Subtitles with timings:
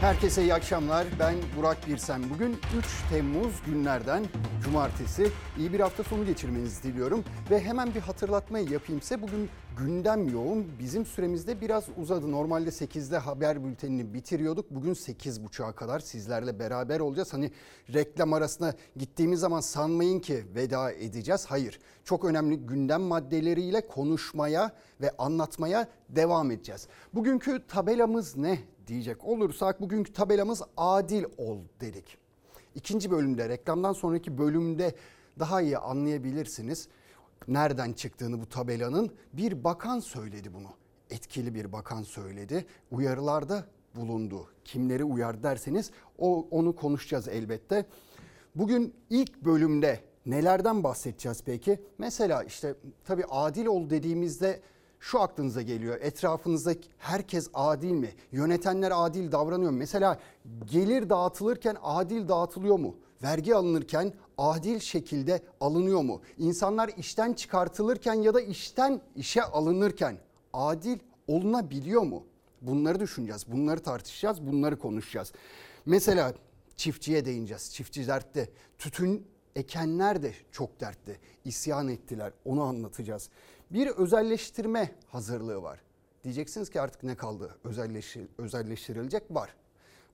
[0.00, 1.06] Herkese iyi akşamlar.
[1.18, 2.22] Ben Burak Birsen.
[2.34, 2.58] Bugün 3
[3.10, 4.24] Temmuz günlerden
[4.64, 5.30] cumartesi.
[5.58, 7.24] İyi bir hafta sonu geçirmenizi diliyorum.
[7.50, 9.22] Ve hemen bir hatırlatmayı yapayım size.
[9.22, 10.66] Bugün gündem yoğun.
[10.78, 12.32] Bizim süremizde biraz uzadı.
[12.32, 14.70] Normalde 8'de haber bültenini bitiriyorduk.
[14.70, 17.32] Bugün 8.30'a kadar sizlerle beraber olacağız.
[17.32, 17.50] Hani
[17.94, 21.46] reklam arasına gittiğimiz zaman sanmayın ki veda edeceğiz.
[21.48, 21.80] Hayır.
[22.04, 26.88] Çok önemli gündem maddeleriyle konuşmaya ve anlatmaya devam edeceğiz.
[27.14, 28.58] Bugünkü tabelamız ne
[28.90, 32.18] diyecek olursak bugünkü tabelamız adil ol dedik.
[32.74, 34.94] İkinci bölümde reklamdan sonraki bölümde
[35.38, 36.88] daha iyi anlayabilirsiniz
[37.48, 39.10] nereden çıktığını bu tabelanın.
[39.32, 40.68] Bir bakan söyledi bunu.
[41.10, 42.66] Etkili bir bakan söyledi.
[42.90, 44.46] Uyarılarda bulundu.
[44.64, 47.86] Kimleri uyar derseniz o onu konuşacağız elbette.
[48.54, 51.80] Bugün ilk bölümde nelerden bahsedeceğiz peki?
[51.98, 54.60] Mesela işte tabii adil ol dediğimizde
[55.00, 55.98] şu aklınıza geliyor.
[56.00, 58.14] Etrafınızda herkes adil mi?
[58.32, 59.76] Yönetenler adil davranıyor mu?
[59.76, 60.20] Mesela
[60.64, 62.96] gelir dağıtılırken adil dağıtılıyor mu?
[63.22, 66.20] Vergi alınırken adil şekilde alınıyor mu?
[66.38, 70.18] İnsanlar işten çıkartılırken ya da işten işe alınırken
[70.52, 72.24] adil olunabiliyor mu?
[72.62, 75.32] Bunları düşüneceğiz, bunları tartışacağız, bunları konuşacağız.
[75.86, 76.34] Mesela
[76.76, 77.74] çiftçiye değineceğiz.
[77.74, 78.50] Çiftçi dertte.
[78.78, 81.16] Tütün ekenler de çok dertli.
[81.44, 82.32] İsyan ettiler.
[82.44, 83.30] Onu anlatacağız
[83.70, 85.80] bir özelleştirme hazırlığı var.
[86.24, 89.54] Diyeceksiniz ki artık ne kaldı özelleştir, özelleştirilecek var.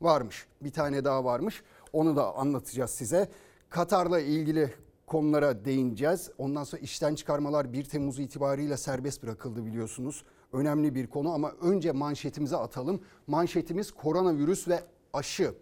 [0.00, 1.62] Varmış bir tane daha varmış
[1.92, 3.28] onu da anlatacağız size.
[3.70, 4.74] Katar'la ilgili
[5.06, 6.30] konulara değineceğiz.
[6.38, 10.24] Ondan sonra işten çıkarmalar 1 Temmuz itibariyle serbest bırakıldı biliyorsunuz.
[10.52, 13.00] Önemli bir konu ama önce manşetimize atalım.
[13.27, 14.80] Manşetimiz koronavirüs ve
[15.12, 15.54] aşı.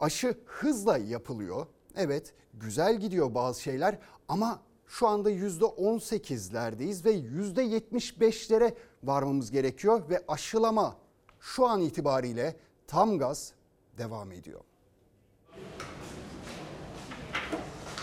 [0.00, 1.66] Aşı hızla yapılıyor.
[1.96, 3.98] Evet güzel gidiyor bazı şeyler
[4.28, 10.96] ama şu anda %18'lerdeyiz ve %75'lere varmamız gerekiyor ve aşılama
[11.40, 13.52] şu an itibariyle tam gaz
[13.98, 14.60] devam ediyor.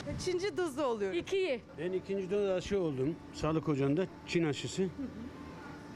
[0.06, 1.14] Kaçıncı dozu oluyor?
[1.14, 1.62] İkiyi.
[1.78, 3.16] Ben ikinci doz aşı oldum.
[3.34, 4.88] Sağlık ocağında Çin aşısı.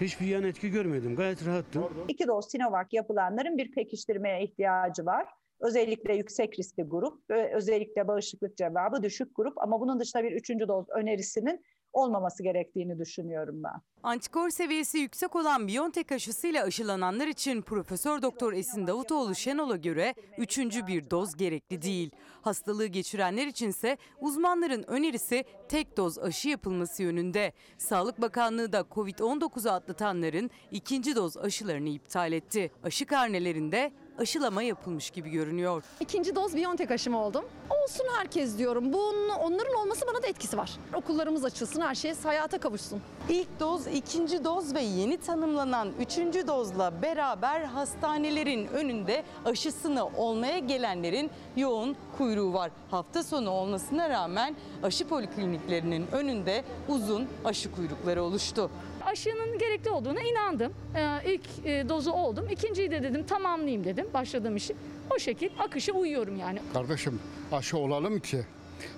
[0.02, 1.16] Hiçbir yan etki görmedim.
[1.16, 1.84] Gayet rahattım.
[2.08, 5.28] İki doz Sinovac yapılanların bir pekiştirmeye ihtiyacı var.
[5.60, 10.68] Özellikle yüksek riskli grup ve özellikle bağışıklık cevabı düşük grup ama bunun dışında bir üçüncü
[10.68, 13.82] doz önerisinin olmaması gerektiğini düşünüyorum ben.
[14.04, 20.88] Antikor seviyesi yüksek olan Biontech aşısıyla aşılananlar için Profesör Doktor Esin Davutoğlu Şenol'a göre üçüncü
[20.88, 22.12] bir doz gerekli değil.
[22.42, 27.54] Hastalığı geçirenler içinse uzmanların önerisi tek doz aşı yapılması yönünde.
[27.78, 32.72] Sağlık Bakanlığı da Covid-19'u atlatanların ikinci doz aşılarını iptal etti.
[32.84, 35.84] Aşı karnelerinde aşılama yapılmış gibi görünüyor.
[36.00, 37.46] İkinci doz Biontech aşımı oldum.
[37.70, 38.94] Olsun herkes diyorum.
[38.94, 40.72] Bunun, onların olması bana da etkisi var.
[40.94, 43.02] Okullarımız açılsın, her şey hayata kavuşsun.
[43.30, 51.32] İlk doz, ikinci doz ve yeni tanımlanan üçüncü dozla beraber hastanelerin önünde aşısını olmaya gelenlerin
[51.56, 52.72] yoğun kuyruğu var.
[52.92, 58.70] Hafta sonu olmasına rağmen aşı polikliniklerinin önünde uzun aşı kuyrukları oluştu
[59.06, 60.74] aşının gerekli olduğuna inandım.
[60.96, 62.48] Ee, ilk e, dozu oldum.
[62.52, 64.76] İkinciyi de dedim tamamlayayım dedim başladığım işi.
[65.16, 66.60] O şekil akışa uyuyorum yani.
[66.74, 67.20] Kardeşim
[67.52, 68.42] aşı olalım ki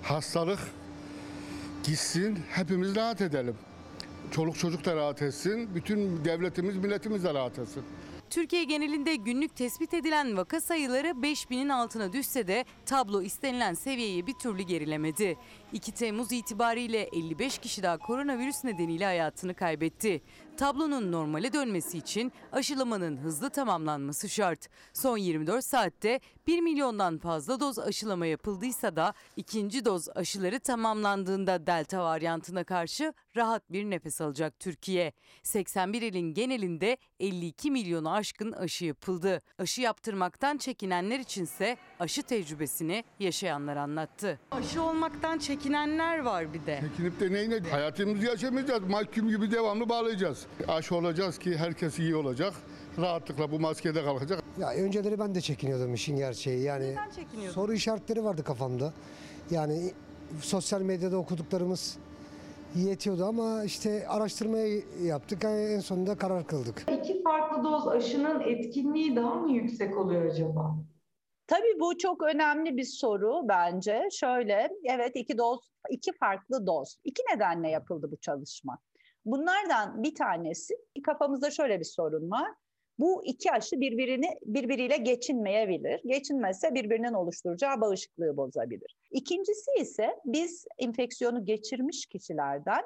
[0.02, 0.58] hastalık
[1.84, 3.56] gitsin hepimiz rahat edelim.
[4.30, 7.82] Çoluk çocuk da rahat etsin, bütün devletimiz milletimiz de rahat etsin.
[8.32, 14.32] Türkiye genelinde günlük tespit edilen vaka sayıları 5000'in altına düşse de tablo istenilen seviyeye bir
[14.32, 15.38] türlü gerilemedi.
[15.72, 20.22] 2 Temmuz itibariyle 55 kişi daha koronavirüs nedeniyle hayatını kaybetti.
[20.56, 24.68] Tablonun normale dönmesi için aşılamanın hızlı tamamlanması şart.
[24.92, 32.04] Son 24 saatte 1 milyondan fazla doz aşılama yapıldıysa da ikinci doz aşıları tamamlandığında delta
[32.04, 35.12] varyantına karşı rahat bir nefes alacak Türkiye.
[35.42, 39.42] 81 ilin genelinde 52 milyonu aşkın aşı yapıldı.
[39.58, 44.38] Aşı yaptırmaktan çekinenler içinse aşı tecrübesini yaşayanlar anlattı.
[44.50, 46.80] Aşı olmaktan çekinenler var bir de.
[46.90, 47.60] Çekinip de neyine?
[47.70, 48.82] Hayatımızı yaşamayacağız.
[48.88, 50.46] Mahkum gibi devamlı bağlayacağız.
[50.68, 52.54] Aşı olacağız ki herkes iyi olacak.
[52.98, 54.42] Rahatlıkla bu maskede kalkacak.
[54.60, 56.62] Ya önceleri ben de çekiniyordum işin gerçeği.
[56.62, 57.54] Yani Neden çekiniyordun?
[57.54, 58.92] soru işaretleri vardı kafamda.
[59.50, 59.92] Yani
[60.40, 61.98] sosyal medyada okuduklarımız
[62.74, 65.44] yetiyordu ama işte araştırmayı yaptık.
[65.44, 66.86] Yani en sonunda karar kıldık.
[67.00, 70.76] İki farklı doz aşının etkinliği daha mı yüksek oluyor acaba?
[71.46, 74.08] Tabii bu çok önemli bir soru bence.
[74.12, 75.60] Şöyle, evet iki doz,
[75.90, 76.98] iki farklı doz.
[77.04, 78.78] İki nedenle yapıldı bu çalışma.
[79.24, 80.74] Bunlardan bir tanesi
[81.04, 82.50] kafamızda şöyle bir sorun var.
[82.98, 86.00] Bu iki aşı birbirini birbiriyle geçinmeyebilir.
[86.06, 88.96] Geçinmezse birbirinin oluşturacağı bağışıklığı bozabilir.
[89.10, 92.82] İkincisi ise biz enfeksiyonu geçirmiş kişilerden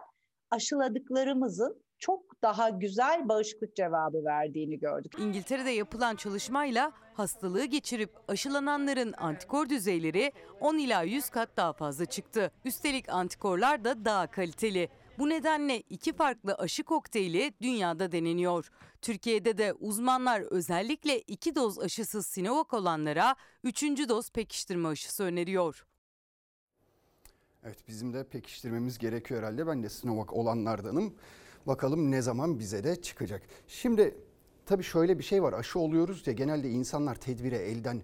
[0.50, 5.12] aşıladıklarımızın çok daha güzel bağışıklık cevabı verdiğini gördük.
[5.18, 12.50] İngiltere'de yapılan çalışmayla hastalığı geçirip aşılananların antikor düzeyleri 10 ila 100 kat daha fazla çıktı.
[12.64, 14.88] Üstelik antikorlar da daha kaliteli.
[15.18, 18.70] Bu nedenle iki farklı aşı kokteyli dünyada deneniyor.
[19.02, 25.86] Türkiye'de de uzmanlar özellikle iki doz aşısız Sinovac olanlara üçüncü doz pekiştirme aşısı öneriyor.
[27.64, 29.66] Evet bizim de pekiştirmemiz gerekiyor herhalde.
[29.66, 31.14] Ben de Sinovac olanlardanım.
[31.66, 33.42] Bakalım ne zaman bize de çıkacak.
[33.68, 34.14] Şimdi
[34.66, 35.52] tabii şöyle bir şey var.
[35.52, 38.02] Aşı oluyoruz ya genelde insanlar tedbiri elden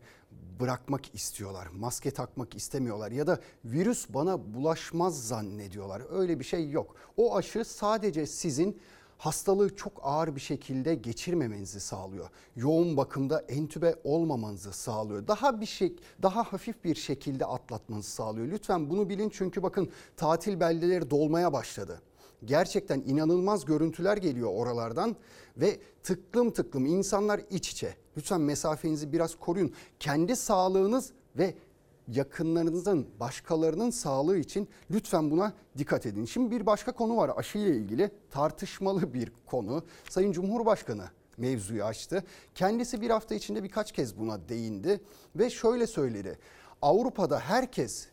[0.61, 1.69] bırakmak istiyorlar.
[1.73, 6.03] Maske takmak istemiyorlar ya da virüs bana bulaşmaz zannediyorlar.
[6.11, 6.95] Öyle bir şey yok.
[7.17, 8.81] O aşı sadece sizin
[9.19, 12.29] hastalığı çok ağır bir şekilde geçirmemenizi sağlıyor.
[12.57, 15.27] Yoğun bakımda entübe olmamanızı sağlıyor.
[15.27, 18.49] Daha bir şey daha hafif bir şekilde atlatmanızı sağlıyor.
[18.49, 22.03] Lütfen bunu bilin çünkü bakın tatil beldeleri dolmaya başladı.
[22.45, 25.17] Gerçekten inanılmaz görüntüler geliyor oralardan
[25.57, 27.95] ve tıklım tıklım insanlar iç içe.
[28.17, 29.73] Lütfen mesafenizi biraz koruyun.
[30.01, 31.55] Kendi sağlığınız ve
[32.09, 36.25] yakınlarınızın, başkalarının sağlığı için lütfen buna dikkat edin.
[36.25, 39.85] Şimdi bir başka konu var aşı ile ilgili tartışmalı bir konu.
[40.09, 41.05] Sayın Cumhurbaşkanı
[41.37, 42.25] mevzuyu açtı.
[42.55, 45.01] Kendisi bir hafta içinde birkaç kez buna değindi
[45.37, 46.39] ve şöyle söyledi.
[46.83, 48.09] Avrupa'da herkes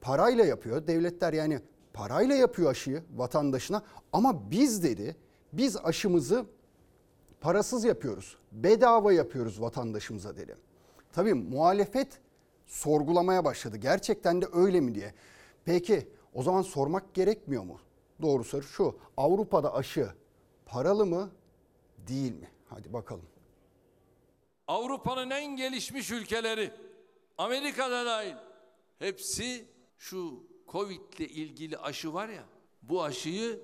[0.00, 0.86] parayla yapıyor.
[0.86, 1.60] Devletler yani
[1.94, 3.82] parayla yapıyor aşıyı vatandaşına
[4.12, 5.16] ama biz dedi
[5.52, 6.46] biz aşımızı
[7.40, 8.36] parasız yapıyoruz.
[8.52, 10.56] Bedava yapıyoruz vatandaşımıza dedi.
[11.12, 12.20] Tabii muhalefet
[12.66, 13.76] sorgulamaya başladı.
[13.76, 15.14] Gerçekten de öyle mi diye.
[15.64, 17.80] Peki o zaman sormak gerekmiyor mu?
[18.22, 18.98] Doğru soru şu.
[19.16, 20.08] Avrupa'da aşı
[20.66, 21.30] paralı mı
[21.98, 22.48] değil mi?
[22.68, 23.26] Hadi bakalım.
[24.68, 26.70] Avrupa'nın en gelişmiş ülkeleri,
[27.38, 28.34] Amerika'da dahil
[28.98, 29.64] hepsi
[29.98, 30.44] şu
[30.74, 32.44] Covid ile ilgili aşı var ya,
[32.82, 33.60] bu aşıyı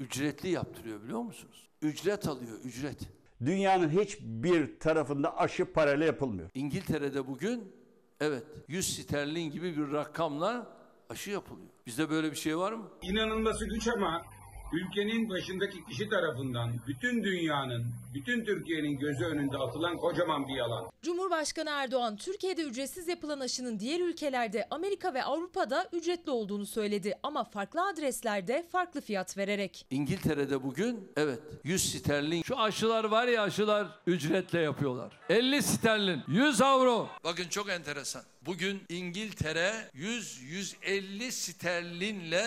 [0.00, 1.68] ücretli yaptırıyor biliyor musunuz?
[1.82, 2.98] Ücret alıyor, ücret.
[3.44, 6.50] Dünyanın hiçbir tarafında aşı parayla yapılmıyor.
[6.54, 7.72] İngiltere'de bugün
[8.20, 10.76] evet 100 sterlin gibi bir rakamla
[11.08, 11.68] aşı yapılıyor.
[11.86, 12.88] Bizde böyle bir şey var mı?
[13.02, 14.22] İnanılması güç ama
[14.72, 20.90] ülkenin başındaki kişi tarafından bütün dünyanın, bütün Türkiye'nin gözü önünde atılan kocaman bir yalan.
[21.02, 27.44] Cumhurbaşkanı Erdoğan Türkiye'de ücretsiz yapılan aşının diğer ülkelerde Amerika ve Avrupa'da ücretli olduğunu söyledi ama
[27.44, 29.86] farklı adreslerde farklı fiyat vererek.
[29.90, 32.42] İngiltere'de bugün evet 100 sterlin.
[32.42, 35.18] Şu aşılar var ya aşılar ücretle yapıyorlar.
[35.28, 37.08] 50 sterlin, 100 avro.
[37.24, 38.22] Bakın çok enteresan.
[38.46, 42.46] Bugün İngiltere 100-150 sterlinle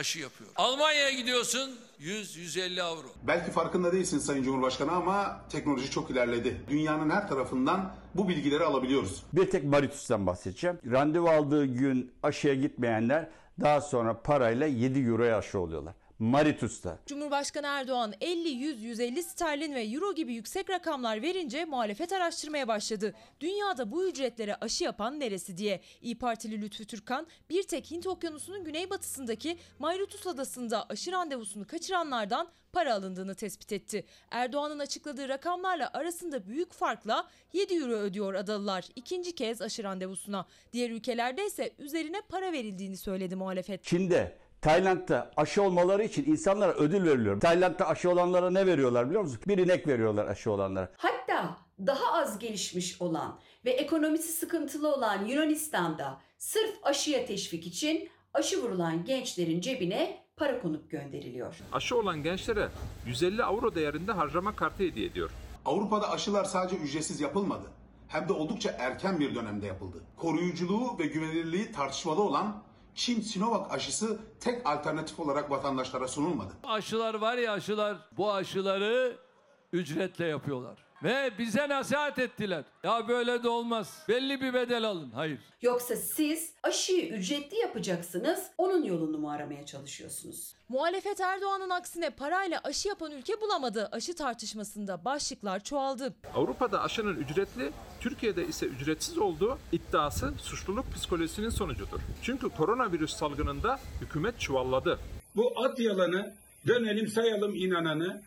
[0.00, 0.50] aşı yapıyor.
[0.56, 3.06] Almanya'ya gidiyorsun 100-150 avro.
[3.26, 6.60] Belki farkında değilsin Sayın Cumhurbaşkanı ama teknoloji çok ilerledi.
[6.70, 9.22] Dünyanın her tarafından bu bilgileri alabiliyoruz.
[9.32, 10.78] Bir tek Maritus'tan bahsedeceğim.
[10.90, 13.28] Randevu aldığı gün aşıya gitmeyenler
[13.60, 15.94] daha sonra parayla 7 euroya aşı oluyorlar.
[16.20, 16.98] Maritus'ta.
[17.06, 23.14] Cumhurbaşkanı Erdoğan 50, 100, 150 sterlin ve euro gibi yüksek rakamlar verince muhalefet araştırmaya başladı.
[23.40, 25.80] Dünyada bu ücretlere aşı yapan neresi diye.
[26.02, 32.94] İyi Partili Lütfü Türkan bir tek Hint Okyanusu'nun güneybatısındaki Mauritius adasında aşı randevusunu kaçıranlardan para
[32.94, 34.04] alındığını tespit etti.
[34.30, 40.46] Erdoğan'ın açıkladığı rakamlarla arasında büyük farkla 7 euro ödüyor adalılar ikinci kez aşı randevusuna.
[40.72, 43.84] Diğer ülkelerde ise üzerine para verildiğini söyledi muhalefet.
[43.84, 47.40] Çin'de Tayland'da aşı olmaları için insanlara ödül veriliyor.
[47.40, 49.38] Tayland'da aşı olanlara ne veriyorlar biliyor musun?
[49.48, 50.90] Bir inek veriyorlar aşı olanlara.
[50.96, 58.62] Hatta daha az gelişmiş olan ve ekonomisi sıkıntılı olan Yunanistan'da sırf aşıya teşvik için aşı
[58.62, 61.56] vurulan gençlerin cebine para konup gönderiliyor.
[61.72, 62.68] Aşı olan gençlere
[63.06, 65.30] 150 avro değerinde harcama kartı hediye ediyor.
[65.64, 67.64] Avrupa'da aşılar sadece ücretsiz yapılmadı.
[68.08, 69.96] Hem de oldukça erken bir dönemde yapıldı.
[70.16, 72.62] Koruyuculuğu ve güvenilirliği tartışmalı olan
[72.94, 76.52] Çin Sinovac aşısı tek alternatif olarak vatandaşlara sunulmadı.
[76.64, 79.16] Aşılar var ya aşılar bu aşıları
[79.72, 80.89] ücretle yapıyorlar.
[81.02, 82.64] Ve bize nasihat ettiler.
[82.84, 84.02] Ya böyle de olmaz.
[84.08, 85.10] Belli bir bedel alın.
[85.10, 85.38] Hayır.
[85.62, 90.54] Yoksa siz aşıyı ücretli yapacaksınız, onun yolunu mu aramaya çalışıyorsunuz?
[90.68, 93.88] Muhalefet Erdoğan'ın aksine parayla aşı yapan ülke bulamadı.
[93.92, 96.14] Aşı tartışmasında başlıklar çoğaldı.
[96.34, 102.00] Avrupa'da aşının ücretli, Türkiye'de ise ücretsiz olduğu iddiası suçluluk psikolojisinin sonucudur.
[102.22, 104.98] Çünkü koronavirüs salgınında hükümet çuvalladı.
[105.36, 106.34] Bu at yalanı,
[106.66, 108.22] dönelim sayalım inananı,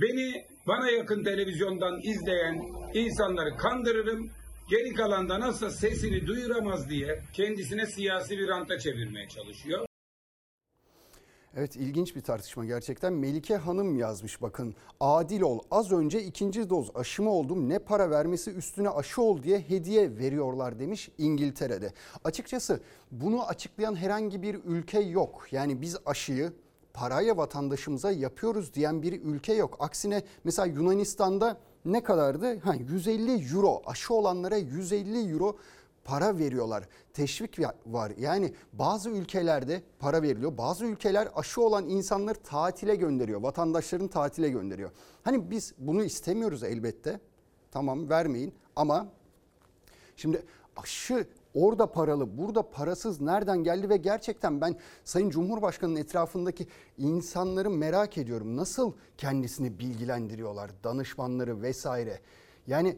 [0.00, 2.62] beni bana yakın televizyondan izleyen
[2.94, 4.30] insanları kandırırım,
[4.70, 9.86] geri kalanda nasıl sesini duyuramaz diye kendisine siyasi bir ranta çevirmeye çalışıyor.
[11.56, 13.12] Evet ilginç bir tartışma gerçekten.
[13.12, 14.74] Melike Hanım yazmış bakın.
[15.00, 19.60] Adil ol az önce ikinci doz aşımı oldum ne para vermesi üstüne aşı ol diye
[19.60, 21.92] hediye veriyorlar demiş İngiltere'de.
[22.24, 25.46] Açıkçası bunu açıklayan herhangi bir ülke yok.
[25.50, 26.52] Yani biz aşıyı
[26.94, 29.76] parayla vatandaşımıza yapıyoruz diyen bir ülke yok.
[29.80, 32.60] Aksine mesela Yunanistan'da ne kadardı?
[32.60, 35.56] Ha, 150 euro aşı olanlara 150 euro
[36.04, 36.84] para veriyorlar.
[37.12, 38.12] Teşvik var.
[38.18, 40.58] Yani bazı ülkelerde para veriliyor.
[40.58, 43.40] Bazı ülkeler aşı olan insanları tatile gönderiyor.
[43.40, 44.90] Vatandaşların tatile gönderiyor.
[45.22, 47.20] Hani biz bunu istemiyoruz elbette.
[47.70, 49.08] Tamam vermeyin ama
[50.16, 50.42] şimdi
[50.76, 56.66] aşı orada paralı, burada parasız nereden geldi ve gerçekten ben Sayın Cumhurbaşkanı'nın etrafındaki
[56.98, 58.56] insanları merak ediyorum.
[58.56, 62.20] Nasıl kendisini bilgilendiriyorlar, danışmanları vesaire.
[62.66, 62.96] Yani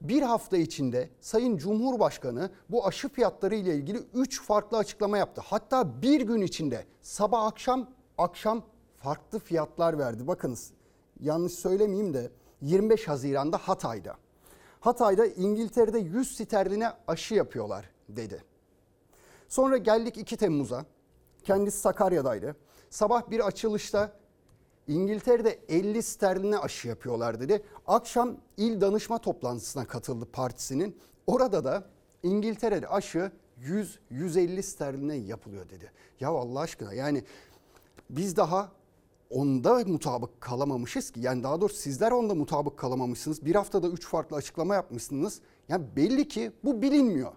[0.00, 5.42] bir hafta içinde Sayın Cumhurbaşkanı bu aşı fiyatları ile ilgili 3 farklı açıklama yaptı.
[5.44, 8.62] Hatta bir gün içinde sabah akşam akşam
[8.96, 10.26] farklı fiyatlar verdi.
[10.26, 10.72] Bakınız
[11.20, 14.16] yanlış söylemeyeyim de 25 Haziran'da Hatay'da.
[14.80, 18.44] Hatay'da İngiltere'de 100 sterline aşı yapıyorlar dedi.
[19.48, 20.84] Sonra geldik 2 Temmuz'a.
[21.44, 22.56] Kendisi Sakarya'daydı.
[22.90, 24.12] Sabah bir açılışta
[24.88, 27.62] İngiltere'de 50 sterline aşı yapıyorlar dedi.
[27.86, 30.98] Akşam il danışma toplantısına katıldı partisinin.
[31.26, 31.84] Orada da
[32.22, 33.32] İngiltere'de aşı
[34.10, 35.92] 100-150 sterline yapılıyor dedi.
[36.20, 37.24] Ya Allah aşkına yani
[38.10, 38.72] biz daha
[39.30, 41.20] onda mutabık kalamamışız ki.
[41.20, 43.44] Yani daha doğrusu sizler onda mutabık kalamamışsınız.
[43.44, 45.40] Bir haftada üç farklı açıklama yapmışsınız.
[45.68, 47.32] Yani belli ki bu bilinmiyor.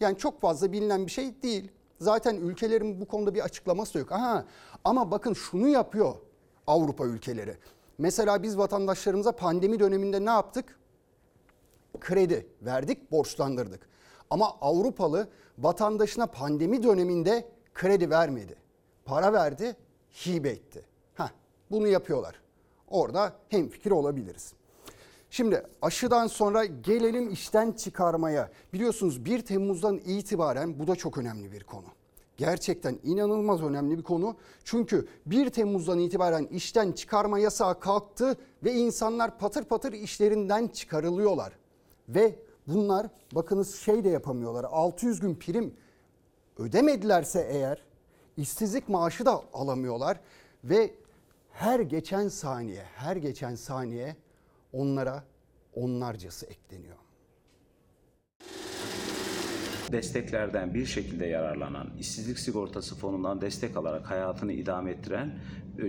[0.00, 1.70] Yani çok fazla bilinen bir şey değil.
[2.00, 4.12] Zaten ülkelerin bu konuda bir açıklaması yok.
[4.12, 4.44] Aha,
[4.84, 6.14] ama bakın şunu yapıyor
[6.66, 7.56] Avrupa ülkeleri.
[7.98, 10.78] Mesela biz vatandaşlarımıza pandemi döneminde ne yaptık?
[12.00, 13.80] Kredi verdik, borçlandırdık.
[14.30, 18.56] Ama Avrupalı vatandaşına pandemi döneminde kredi vermedi.
[19.04, 19.76] Para verdi,
[20.26, 20.91] hibe etti.
[21.72, 22.34] Bunu yapıyorlar.
[22.88, 24.52] Orada hemfikir olabiliriz.
[25.30, 28.50] Şimdi aşıdan sonra gelelim işten çıkarmaya.
[28.72, 31.86] Biliyorsunuz 1 Temmuz'dan itibaren bu da çok önemli bir konu.
[32.36, 34.36] Gerçekten inanılmaz önemli bir konu.
[34.64, 41.52] Çünkü 1 Temmuz'dan itibaren işten çıkarma yasağı kalktı ve insanlar patır patır işlerinden çıkarılıyorlar.
[42.08, 44.64] Ve bunlar bakınız şey de yapamıyorlar.
[44.64, 45.74] 600 gün prim
[46.58, 47.82] ödemedilerse eğer
[48.36, 50.20] işsizlik maaşı da alamıyorlar
[50.64, 50.94] ve
[51.52, 54.16] her geçen saniye, her geçen saniye
[54.72, 55.24] onlara
[55.74, 56.96] onlarcası ekleniyor.
[59.92, 65.38] Desteklerden bir şekilde yararlanan, işsizlik sigortası fonundan destek alarak hayatını idame ettiren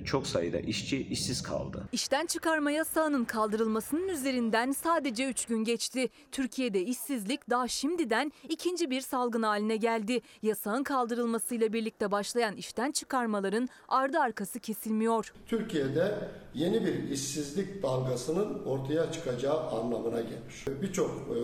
[0.06, 1.84] çok sayıda işçi işsiz kaldı.
[1.92, 6.10] İşten çıkarma yasağının kaldırılmasının üzerinden sadece 3 gün geçti.
[6.32, 10.22] Türkiye'de işsizlik daha şimdiden ikinci bir salgın haline geldi.
[10.42, 15.34] Yasağın kaldırılmasıyla birlikte başlayan işten çıkarmaların ardı arkası kesilmiyor.
[15.46, 20.82] Türkiye'de yeni bir işsizlik dalgasının ortaya çıkacağı anlamına gelir.
[20.82, 21.38] Birçok e,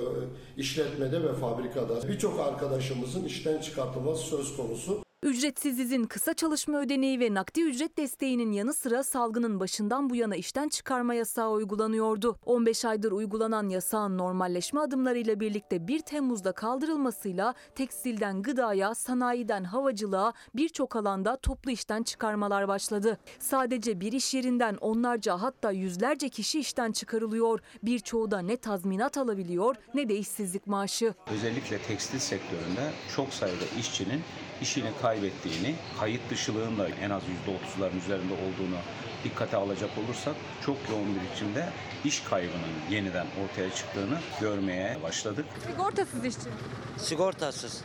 [0.58, 5.08] işletmede ve fabrikada birçok arkadaşımızın işten çıkartılması söz konusu.
[5.23, 10.35] Ücretsiz izin, kısa çalışma ödeneği ve nakdi ücret desteğinin yanı sıra salgının başından bu yana
[10.35, 12.39] işten çıkarma yasağı uygulanıyordu.
[12.45, 20.95] 15 aydır uygulanan yasağın normalleşme adımlarıyla birlikte 1 Temmuz'da kaldırılmasıyla tekstilden gıdaya, sanayiden havacılığa birçok
[20.95, 23.17] alanda toplu işten çıkarmalar başladı.
[23.39, 27.59] Sadece bir iş yerinden onlarca hatta yüzlerce kişi işten çıkarılıyor.
[27.83, 31.13] Birçoğu da ne tazminat alabiliyor ne de işsizlik maaşı.
[31.33, 34.21] Özellikle tekstil sektöründe çok sayıda işçinin
[34.61, 38.77] işini kaybettiğini, kayıt dışılığın da en az %30'ların üzerinde olduğunu
[39.23, 40.35] dikkate alacak olursak
[40.65, 41.69] çok yoğun bir biçimde
[42.05, 45.45] iş kaybının yeniden ortaya çıktığını görmeye başladık.
[45.67, 46.49] Sigortasız işçi.
[46.97, 47.81] Sigortasız.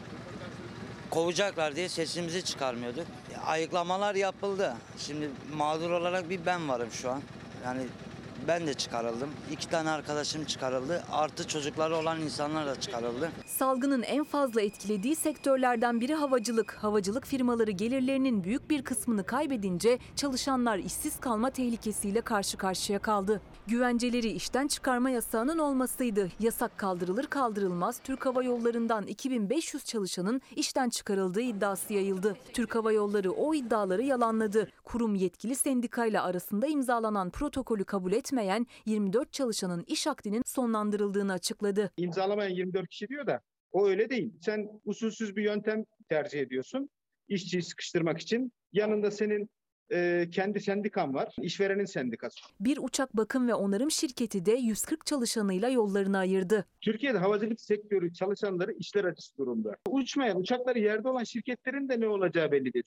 [1.11, 3.07] Kovacaklar diye sesimizi çıkarmıyorduk.
[3.47, 4.75] Ayıklamalar yapıldı.
[4.99, 7.23] Şimdi mağdur olarak bir ben varım şu an.
[7.65, 7.83] Yani
[8.49, 9.31] ben de çıkarıldım.
[9.53, 11.03] İki tane arkadaşım çıkarıldı.
[11.13, 13.31] Artı çocukları olan insanlar da çıkarıldı.
[13.47, 16.75] Salgının en fazla etkilediği sektörlerden biri havacılık.
[16.81, 23.41] Havacılık firmaları gelirlerinin büyük bir kısmını kaybedince çalışanlar işsiz kalma tehlikesiyle karşı karşıya kaldı.
[23.67, 26.29] Güvenceleri işten çıkarma yasağının olmasıydı.
[26.41, 32.37] Yasak kaldırılır kaldırılmaz Türk Hava Yolları'ndan 2500 çalışanın işten çıkarıldığı iddiası yayıldı.
[32.53, 34.69] Türk Hava Yolları o iddiaları yalanladı.
[34.85, 41.91] Kurum yetkili sendikayla arasında imzalanan protokolü kabul etmeyen 24 çalışanın iş akdinin sonlandırıldığını açıkladı.
[41.97, 43.41] İmzalamayan 24 kişi diyor da
[43.73, 44.33] o öyle değil.
[44.41, 46.91] Sen usulsüz bir yöntem tercih ediyorsun.
[47.29, 48.53] İşçiyi sıkıştırmak için.
[48.73, 49.49] Yanında senin
[49.93, 51.35] e, kendi sendikan var.
[51.43, 52.41] işverenin sendikası.
[52.61, 56.67] Bir uçak bakım ve onarım şirketi de 140 çalışanıyla yollarını ayırdı.
[56.81, 59.77] Türkiye'de havacılık sektörü çalışanları işler acısı durumda.
[59.89, 62.85] Uçmayan, uçakları yerde olan şirketlerin de ne olacağı belli değil.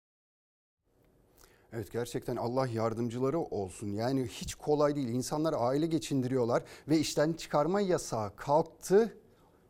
[1.72, 3.88] Evet gerçekten Allah yardımcıları olsun.
[3.88, 5.08] Yani hiç kolay değil.
[5.08, 9.16] İnsanlar aile geçindiriyorlar ve işten çıkarma yasağı kalktı.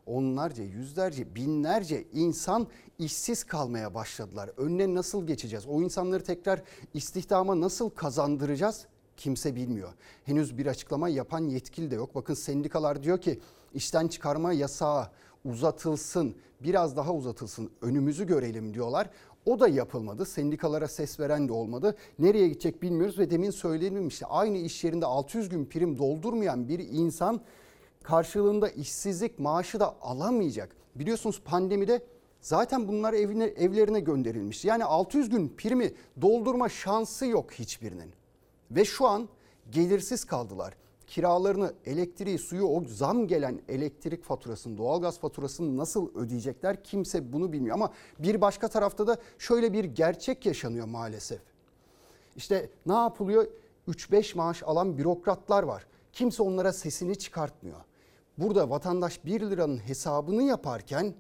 [0.06, 2.66] onlarca, yüzlerce, binlerce insan
[2.98, 4.50] işsiz kalmaya başladılar.
[4.56, 5.66] Önüne nasıl geçeceğiz?
[5.66, 6.62] O insanları tekrar
[6.94, 8.86] istihdama nasıl kazandıracağız?
[9.16, 9.92] Kimse bilmiyor.
[10.24, 12.14] Henüz bir açıklama yapan yetkili de yok.
[12.14, 13.40] Bakın sendikalar diyor ki
[13.74, 15.08] işten çıkarma yasağı
[15.44, 19.10] uzatılsın, biraz daha uzatılsın, önümüzü görelim diyorlar.
[19.46, 20.24] O da yapılmadı.
[20.24, 21.96] Sendikalara ses veren de olmadı.
[22.18, 24.26] Nereye gidecek bilmiyoruz ve demin söylenilmişti.
[24.26, 27.40] Aynı iş yerinde 600 gün prim doldurmayan bir insan
[28.02, 30.76] karşılığında işsizlik maaşı da alamayacak.
[30.94, 32.02] Biliyorsunuz pandemide
[32.46, 34.64] zaten bunlar evine, evlerine gönderilmiş.
[34.64, 38.12] Yani 600 gün primi doldurma şansı yok hiçbirinin.
[38.70, 39.28] Ve şu an
[39.70, 40.74] gelirsiz kaldılar.
[41.06, 47.74] Kiralarını, elektriği, suyu, o zam gelen elektrik faturasını, doğalgaz faturasını nasıl ödeyecekler kimse bunu bilmiyor.
[47.74, 51.40] Ama bir başka tarafta da şöyle bir gerçek yaşanıyor maalesef.
[52.36, 53.46] İşte ne yapılıyor?
[53.88, 55.86] 3-5 maaş alan bürokratlar var.
[56.12, 57.80] Kimse onlara sesini çıkartmıyor.
[58.38, 61.14] Burada vatandaş 1 liranın hesabını yaparken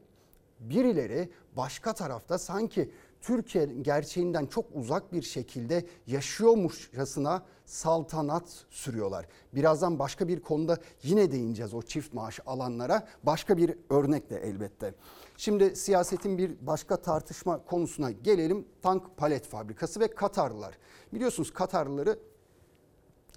[0.60, 9.26] birileri başka tarafta sanki Türkiye gerçeğinden çok uzak bir şekilde yaşıyormuşçasına saltanat sürüyorlar.
[9.54, 13.08] Birazdan başka bir konuda yine değineceğiz o çift maaş alanlara.
[13.22, 14.94] Başka bir örnekle elbette.
[15.36, 18.68] Şimdi siyasetin bir başka tartışma konusuna gelelim.
[18.82, 20.78] Tank palet fabrikası ve Katarlılar.
[21.12, 22.18] Biliyorsunuz Katarlıları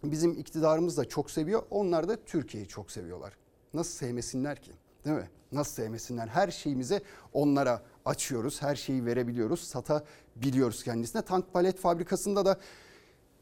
[0.04, 1.64] bizim iktidarımız da çok seviyor.
[1.70, 3.38] Onlar da Türkiye'yi çok seviyorlar.
[3.74, 4.72] Nasıl sevmesinler ki?
[5.06, 5.30] Değil mi?
[5.52, 6.28] Nasıl sevmesinler?
[6.28, 7.02] Her şeyimizi
[7.34, 8.62] onlara açıyoruz.
[8.62, 9.60] Her şeyi verebiliyoruz.
[9.64, 11.22] Satabiliyoruz kendisine.
[11.22, 12.60] Tank palet fabrikasında da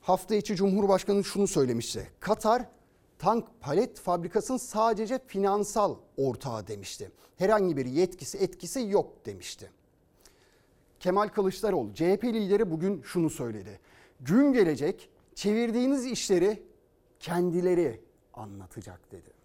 [0.01, 2.11] hafta içi Cumhurbaşkanı şunu söylemişti.
[2.19, 2.65] Katar
[3.19, 7.11] tank palet fabrikasının sadece finansal ortağı demişti.
[7.37, 9.71] Herhangi bir yetkisi etkisi yok demişti.
[10.99, 13.79] Kemal Kılıçdaroğlu CHP lideri bugün şunu söyledi.
[14.19, 16.63] Gün gelecek çevirdiğiniz işleri
[17.19, 18.01] kendileri
[18.33, 19.36] anlatacak dedi.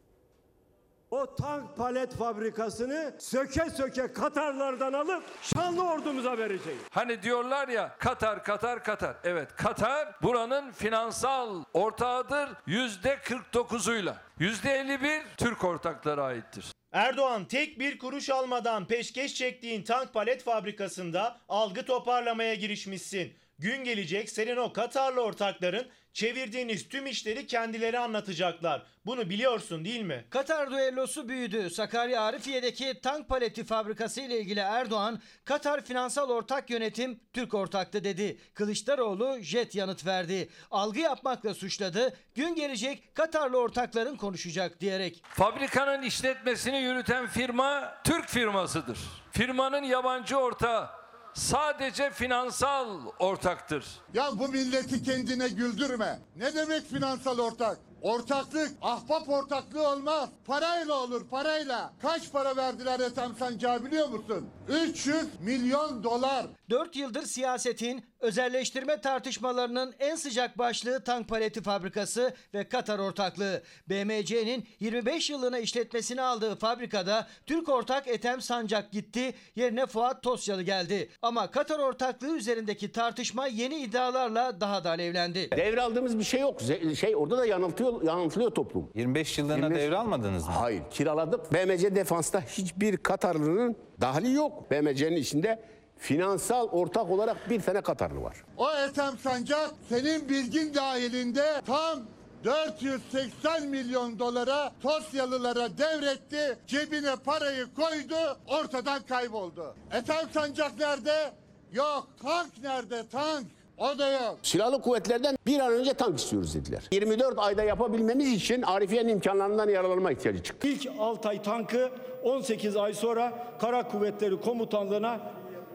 [1.13, 6.79] O tank palet fabrikasını söke söke Katarlardan alıp şanlı ordumuza vereceğiz.
[6.91, 9.17] Hani diyorlar ya Katar, Katar, Katar.
[9.25, 14.15] Evet Katar buranın finansal ortağıdır yüzde 49'uyla.
[14.39, 16.73] Yüzde 51 Türk ortaklara aittir.
[16.93, 23.42] Erdoğan tek bir kuruş almadan peşkeş çektiğin tank palet fabrikasında algı toparlamaya girişmişsin.
[23.63, 28.83] Gün gelecek senin o Katarlı ortakların çevirdiğiniz tüm işleri kendileri anlatacaklar.
[29.07, 30.25] Bunu biliyorsun değil mi?
[30.31, 31.71] Katar düellosu büyüdü.
[31.71, 38.39] Sakarya Arifiye'deki tank paleti fabrikası ile ilgili Erdoğan, Katar Finansal Ortak Yönetim Türk ortaktı dedi.
[38.55, 40.49] Kılıçdaroğlu jet yanıt verdi.
[40.71, 42.17] Algı yapmakla suçladı.
[42.35, 45.23] Gün gelecek Katarlı ortakların konuşacak diyerek.
[45.25, 48.99] Fabrikanın işletmesini yürüten firma Türk firmasıdır.
[49.33, 51.02] Firmanın yabancı ortağı
[51.35, 53.87] sadece finansal ortaktır.
[54.15, 56.19] Ya bu milleti kendine güldürme.
[56.37, 57.79] Ne demek finansal ortak?
[58.03, 60.29] Ortaklık, ahbap ortaklığı olmaz.
[60.47, 61.93] Parayla olur, parayla.
[62.03, 64.49] Kaç para verdiler Ethem Sancağı biliyor musun?
[64.69, 66.47] 300 milyon dolar.
[66.71, 73.63] 4 yıldır siyasetin özelleştirme tartışmalarının en sıcak başlığı tank paleti fabrikası ve Katar ortaklığı.
[73.89, 81.11] BMC'nin 25 yılına işletmesini aldığı fabrikada Türk ortak Ethem Sancak gitti, yerine Fuat Tosyalı geldi.
[81.23, 85.51] Ama Katar ortaklığı üzerindeki tartışma yeni iddialarla daha da alevlendi.
[85.57, 86.61] Devraldığımız bir şey yok.
[87.01, 88.89] Şey orada da yanıltıyor, yanıltılıyor toplum.
[88.95, 90.53] 25 yıllığına 25 devralmadınız mı?
[90.53, 91.53] Hayır, kiraladık.
[91.53, 94.71] BMC defansta hiçbir Katarlı'nın dahli yok.
[94.71, 95.63] BMC'nin içinde
[95.99, 98.37] finansal ortak olarak bir tane Katarlı var.
[98.57, 102.01] O Ethem Sancak senin bilgin dahilinde tam
[102.45, 106.59] 480 milyon dolara Tosyalılara devretti.
[106.67, 109.75] Cebine parayı koydu, ortadan kayboldu.
[109.93, 111.33] Ethem Sancak nerede?
[111.73, 112.09] Yok.
[112.23, 113.09] Tank nerede?
[113.09, 113.47] Tank.
[113.79, 114.39] O da yok.
[114.43, 116.83] Silahlı kuvvetlerden bir an önce tank istiyoruz dediler.
[116.93, 120.69] 24 ayda yapabilmemiz için Arifiye'nin imkanlarından yararlanma ihtiyacı çıktı.
[120.69, 121.91] İlk Altay tankı
[122.23, 125.21] 18 ay sonra Kara Kuvvetleri Komutanlığı'na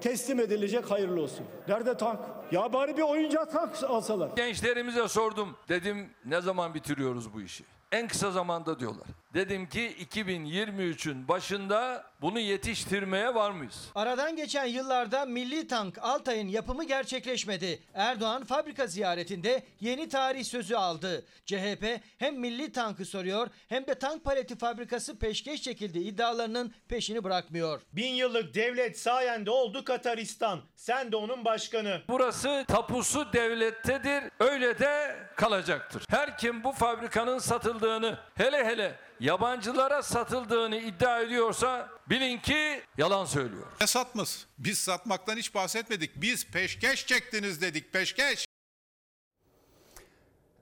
[0.01, 1.45] teslim edilecek hayırlı olsun.
[1.67, 2.19] Nerede tank?
[2.51, 4.29] Ya bari bir oyuncak tank alsalar.
[4.35, 5.55] Gençlerimize sordum.
[5.69, 7.63] Dedim ne zaman bitiriyoruz bu işi?
[7.91, 9.07] En kısa zamanda diyorlar.
[9.37, 13.91] Dedim ki 2023'ün başında bunu yetiştirmeye var mıyız?
[13.95, 17.83] Aradan geçen yıllarda milli tank Altay'ın yapımı gerçekleşmedi.
[17.93, 21.25] Erdoğan fabrika ziyaretinde yeni tarih sözü aldı.
[21.45, 27.81] CHP hem milli tankı soruyor hem de tank paleti fabrikası peşkeş çekildi iddialarının peşini bırakmıyor.
[27.93, 30.61] Bin yıllık devlet sayende oldu Kataristan.
[30.75, 32.01] Sen de onun başkanı.
[32.09, 34.23] Burası tapusu devlettedir.
[34.39, 36.03] Öyle de kalacaktır.
[36.09, 43.65] Her kim bu fabrikanın satıldığını hele hele yabancılara satıldığını iddia ediyorsa bilin ki yalan söylüyor.
[43.81, 44.47] Ne satması?
[44.57, 46.11] Biz satmaktan hiç bahsetmedik.
[46.21, 48.47] Biz peşkeş çektiniz dedik peşkeş.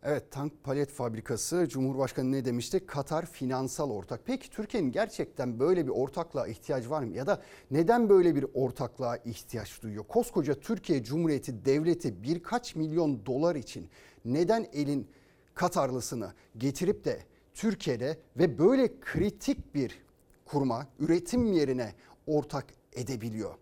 [0.03, 2.85] Evet tank palet fabrikası Cumhurbaşkanı ne demişti?
[2.85, 4.21] Katar finansal ortak.
[4.25, 7.15] Peki Türkiye'nin gerçekten böyle bir ortaklığa ihtiyaç var mı?
[7.15, 7.41] Ya da
[7.71, 10.03] neden böyle bir ortaklığa ihtiyaç duyuyor?
[10.03, 13.89] Koskoca Türkiye Cumhuriyeti Devleti birkaç milyon dolar için
[14.25, 15.11] neden elin
[15.53, 17.23] Katarlısını getirip de
[17.55, 19.99] Türkiye'de ve böyle kritik bir
[20.45, 21.93] kurma üretim yerine
[22.27, 23.55] ortak edebiliyor?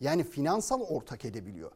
[0.00, 1.70] Yani finansal ortak edebiliyor.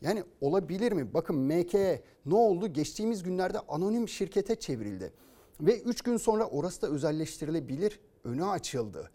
[0.00, 1.14] Yani olabilir mi?
[1.14, 2.72] Bakın MKE ne oldu?
[2.72, 5.12] Geçtiğimiz günlerde anonim şirkete çevrildi.
[5.60, 8.00] Ve 3 gün sonra orası da özelleştirilebilir.
[8.24, 9.10] Önü açıldı.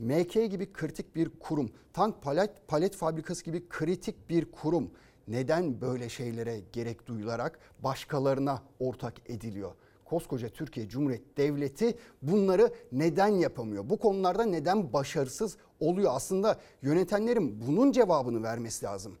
[0.00, 4.90] MK gibi kritik bir kurum, tank palet, palet fabrikası gibi kritik bir kurum
[5.28, 9.72] neden böyle şeylere gerek duyularak başkalarına ortak ediliyor?
[10.12, 13.90] Koskoca Türkiye Cumhuriyeti Devleti bunları neden yapamıyor?
[13.90, 16.12] Bu konularda neden başarısız oluyor?
[16.14, 19.18] Aslında yönetenlerin bunun cevabını vermesi lazım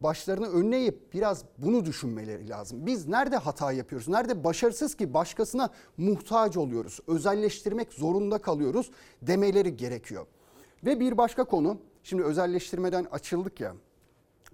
[0.00, 2.86] başlarını önüne biraz bunu düşünmeleri lazım.
[2.86, 4.08] Biz nerede hata yapıyoruz?
[4.08, 7.00] Nerede başarısız ki başkasına muhtaç oluyoruz?
[7.06, 8.90] Özelleştirmek zorunda kalıyoruz
[9.22, 10.26] demeleri gerekiyor.
[10.84, 13.74] Ve bir başka konu, şimdi özelleştirmeden açıldık ya.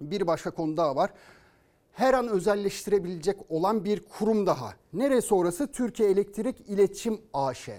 [0.01, 1.13] Bir başka konu daha var.
[1.93, 4.73] Her an özelleştirebilecek olan bir kurum daha.
[4.93, 5.71] Neresi orası?
[5.71, 7.69] Türkiye Elektrik İletişim AŞ.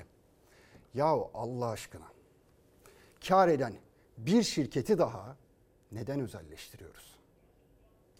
[0.94, 2.06] Yahu Allah aşkına.
[3.28, 3.72] Kar eden
[4.18, 5.36] bir şirketi daha
[5.92, 7.12] neden özelleştiriyoruz?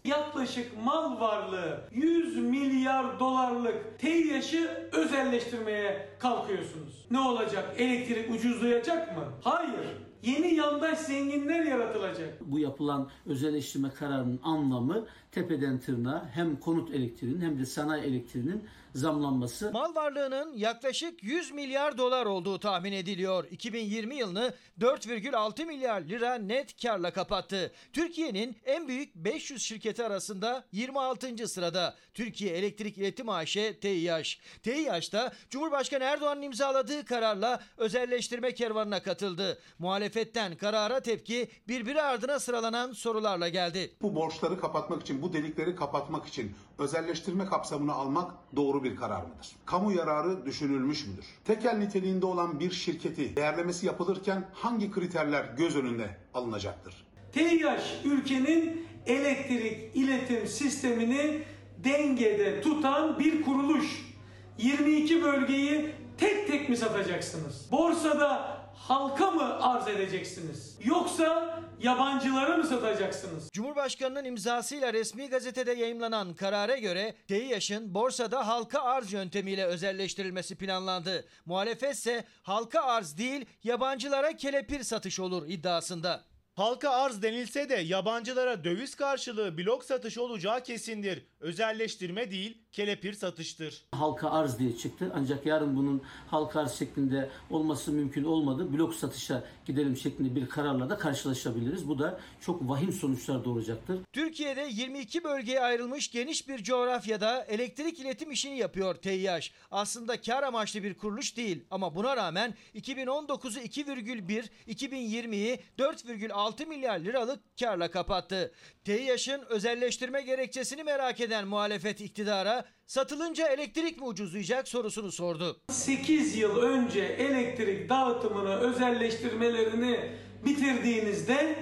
[0.05, 7.05] yaklaşık mal varlığı 100 milyar dolarlık TEİAŞ'ı özelleştirmeye kalkıyorsunuz.
[7.11, 7.75] Ne olacak?
[7.77, 9.23] Elektrik ucuzlayacak mı?
[9.41, 9.97] Hayır.
[10.23, 12.41] Yeni yandaş zenginler yaratılacak.
[12.45, 18.63] Bu yapılan özelleştirme kararının anlamı tepeden tırnağa hem konut elektriğinin hem de sanayi elektriğinin
[18.95, 19.71] zamlanması.
[19.71, 23.47] Mal varlığının yaklaşık 100 milyar dolar olduğu tahmin ediliyor.
[23.51, 27.71] 2020 yılını 4,6 milyar lira net karla kapattı.
[27.93, 31.47] Türkiye'nin en büyük 500 şirketi arasında 26.
[31.47, 34.39] sırada Türkiye Elektrik İletim AŞ TİAŞ.
[34.63, 39.59] TİAŞ'ta Cumhurbaşkanı Erdoğan'ın imzaladığı kararla özelleştirme kervanına katıldı.
[39.79, 43.93] Muhalefetten karara tepki birbiri ardına sıralanan sorularla geldi.
[44.01, 49.47] Bu borçları kapatmak için, bu delikleri kapatmak için özelleştirme kapsamını almak doğru bir karar mıdır?
[49.65, 51.25] Kamu yararı düşünülmüş müdür?
[51.45, 57.05] Tekel niteliğinde olan bir şirketi değerlemesi yapılırken hangi kriterler göz önünde alınacaktır?
[57.31, 61.41] TEİAŞ ülkenin elektrik iletim sistemini
[61.83, 64.13] dengede tutan bir kuruluş.
[64.57, 67.67] 22 bölgeyi tek tek mi satacaksınız?
[67.71, 70.77] Borsada halka mı arz edeceksiniz?
[70.83, 73.49] Yoksa yabancılara mı satacaksınız?
[73.53, 81.25] Cumhurbaşkanının imzasıyla resmi gazetede yayımlanan karara göre TEİAŞ'ın borsada halka arz yöntemiyle özelleştirilmesi planlandı.
[81.45, 86.23] Muhalefet ise halka arz değil yabancılara kelepir satış olur iddiasında.
[86.53, 91.25] Halka arz denilse de yabancılara döviz karşılığı blok satış olacağı kesindir.
[91.39, 93.83] Özelleştirme değil, kelepir satıştır.
[93.91, 98.73] Halka arz diye çıktı ancak yarın bunun halka arz şeklinde olması mümkün olmadı.
[98.73, 101.87] Blok satışa gidelim şeklinde bir kararla da karşılaşabiliriz.
[101.87, 103.99] Bu da çok vahim sonuçlar doğuracaktır.
[104.13, 109.53] Türkiye'de 22 bölgeye ayrılmış geniş bir coğrafyada elektrik iletim işini yapıyor TİAŞ.
[109.71, 117.39] Aslında kar amaçlı bir kuruluş değil ama buna rağmen 2019'u 2,1, 2020'yi 4,6 milyar liralık
[117.59, 118.51] karla kapattı.
[118.85, 125.57] TİAŞ'ın özelleştirme gerekçesini merak eden muhalefet iktidara satılınca elektrik mi ucuzlayacak sorusunu sordu.
[125.69, 129.99] 8 yıl önce elektrik dağıtımını özelleştirmelerini
[130.45, 131.55] bitirdiğinizde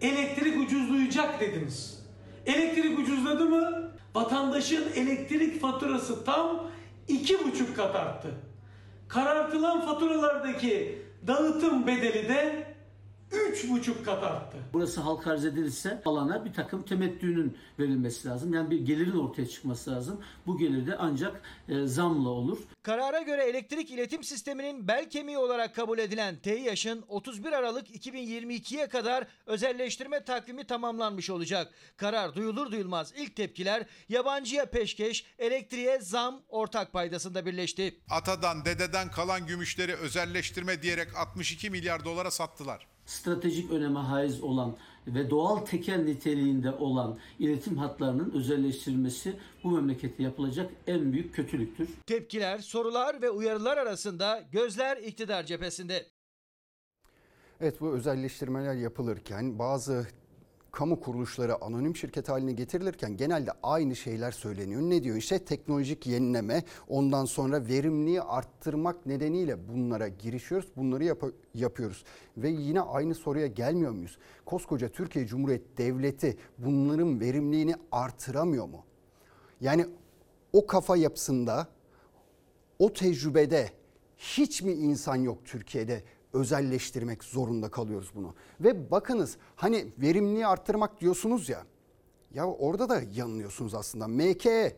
[0.00, 2.02] elektrik ucuzlayacak dediniz.
[2.46, 3.92] Elektrik ucuzladı mı?
[4.14, 6.70] Vatandaşın elektrik faturası tam
[7.08, 8.28] iki buçuk kat arttı.
[9.08, 12.71] Karartılan faturalardaki dağıtım bedeli de
[13.38, 14.58] üç buçuk kat arttı.
[14.72, 18.54] Burası halka arz edilirse alana bir takım temettünün verilmesi lazım.
[18.54, 20.20] Yani bir gelirin ortaya çıkması lazım.
[20.46, 22.58] Bu gelir de ancak e, zamla olur.
[22.82, 29.26] Karara göre elektrik iletim sisteminin bel kemiği olarak kabul edilen TEİAŞ'ın 31 Aralık 2022'ye kadar
[29.46, 31.72] özelleştirme takvimi tamamlanmış olacak.
[31.96, 38.00] Karar duyulur duyulmaz ilk tepkiler yabancıya peşkeş, elektriğe zam, ortak paydasında birleşti.
[38.10, 45.30] Atadan, dededen kalan gümüşleri özelleştirme diyerek 62 milyar dolara sattılar stratejik öneme haiz olan ve
[45.30, 51.88] doğal tekel niteliğinde olan iletim hatlarının özelleştirilmesi bu memlekette yapılacak en büyük kötülüktür.
[52.06, 56.06] Tepkiler, sorular ve uyarılar arasında gözler iktidar cephesinde.
[57.60, 60.06] Evet bu özelleştirmeler yapılırken bazı
[60.72, 64.82] kamu kuruluşları anonim şirket haline getirilirken genelde aynı şeyler söyleniyor.
[64.82, 70.68] Ne diyor işte teknolojik yenileme ondan sonra verimliği arttırmak nedeniyle bunlara girişiyoruz.
[70.76, 72.04] Bunları yap- yapıyoruz
[72.36, 74.18] ve yine aynı soruya gelmiyor muyuz?
[74.44, 78.84] Koskoca Türkiye Cumhuriyeti Devleti bunların verimliğini artıramıyor mu?
[79.60, 79.86] Yani
[80.52, 81.68] o kafa yapısında,
[82.78, 83.70] o tecrübede
[84.16, 86.02] hiç mi insan yok Türkiye'de
[86.32, 88.34] özelleştirmek zorunda kalıyoruz bunu.
[88.60, 91.62] Ve bakınız hani verimliliği arttırmak diyorsunuz ya.
[92.34, 94.08] Ya orada da yanılıyorsunuz aslında.
[94.08, 94.76] MKE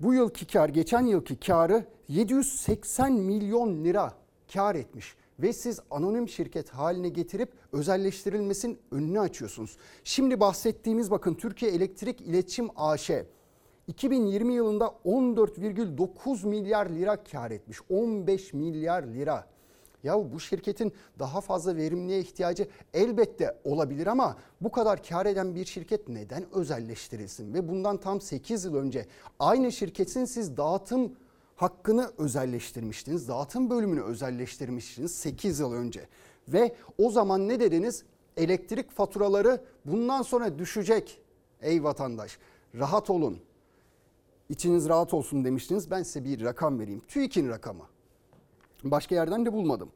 [0.00, 4.14] bu yılki kar geçen yılki karı 780 milyon lira
[4.52, 9.76] kar etmiş ve siz anonim şirket haline getirip özelleştirilmesinin önünü açıyorsunuz.
[10.04, 13.10] Şimdi bahsettiğimiz bakın Türkiye Elektrik İletişim AŞ
[13.86, 17.78] 2020 yılında 14,9 milyar lira kar etmiş.
[17.90, 19.46] 15 milyar lira.
[20.02, 25.64] Ya bu şirketin daha fazla verimliğe ihtiyacı elbette olabilir ama bu kadar kar eden bir
[25.64, 27.54] şirket neden özelleştirilsin?
[27.54, 29.06] Ve bundan tam 8 yıl önce
[29.38, 31.12] aynı şirketin siz dağıtım
[31.56, 33.28] hakkını özelleştirmiştiniz.
[33.28, 36.08] Dağıtım bölümünü özelleştirmiştiniz 8 yıl önce.
[36.48, 38.04] Ve o zaman ne dediniz?
[38.36, 41.20] Elektrik faturaları bundan sonra düşecek.
[41.60, 42.38] Ey vatandaş
[42.74, 43.38] rahat olun.
[44.52, 45.90] İçiniz rahat olsun demiştiniz.
[45.90, 47.00] Ben size bir rakam vereyim.
[47.08, 47.84] TÜİK'in rakamı.
[48.84, 49.92] Başka yerden de bulmadım.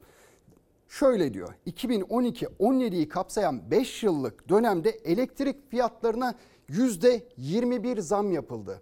[0.89, 1.53] Şöyle diyor.
[1.67, 6.35] 2012-17'yi kapsayan 5 yıllık dönemde elektrik fiyatlarına
[6.69, 8.81] %21 zam yapıldı.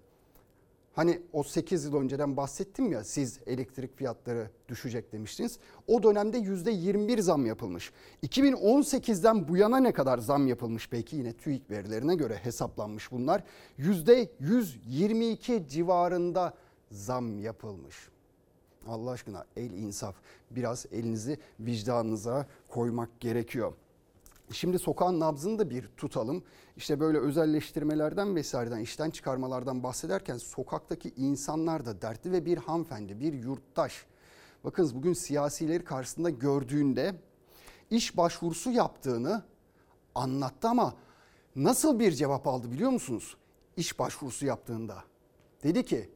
[0.96, 5.60] Hani o 8 yıl önceden bahsettim ya siz elektrik fiyatları düşecek demiştiniz.
[5.88, 7.92] O dönemde %21 zam yapılmış.
[8.24, 13.44] 2018'den bu yana ne kadar zam yapılmış peki yine TÜİK verilerine göre hesaplanmış bunlar.
[13.80, 16.54] %122 civarında
[16.92, 18.10] zam yapılmış.
[18.88, 20.16] Allah aşkına el insaf
[20.52, 23.74] biraz elinizi vicdanınıza koymak gerekiyor.
[24.52, 26.44] Şimdi sokağın nabzını da bir tutalım.
[26.78, 33.34] İşte böyle özelleştirmelerden vesaireden işten çıkarmalardan bahsederken sokaktaki insanlar da dertli ve bir hanımefendi, bir
[33.34, 34.06] yurttaş.
[34.64, 37.16] Bakınız bugün siyasileri karşısında gördüğünde
[37.90, 39.44] iş başvurusu yaptığını
[40.16, 40.94] anlattı ama
[41.56, 43.38] nasıl bir cevap aldı biliyor musunuz?
[43.78, 45.04] İş başvurusu yaptığında.
[45.64, 46.10] Dedi ki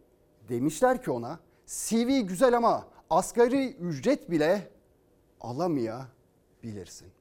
[0.49, 4.71] demişler ki ona CV güzel ama asgari ücret bile
[5.41, 7.18] alamayabilirsin.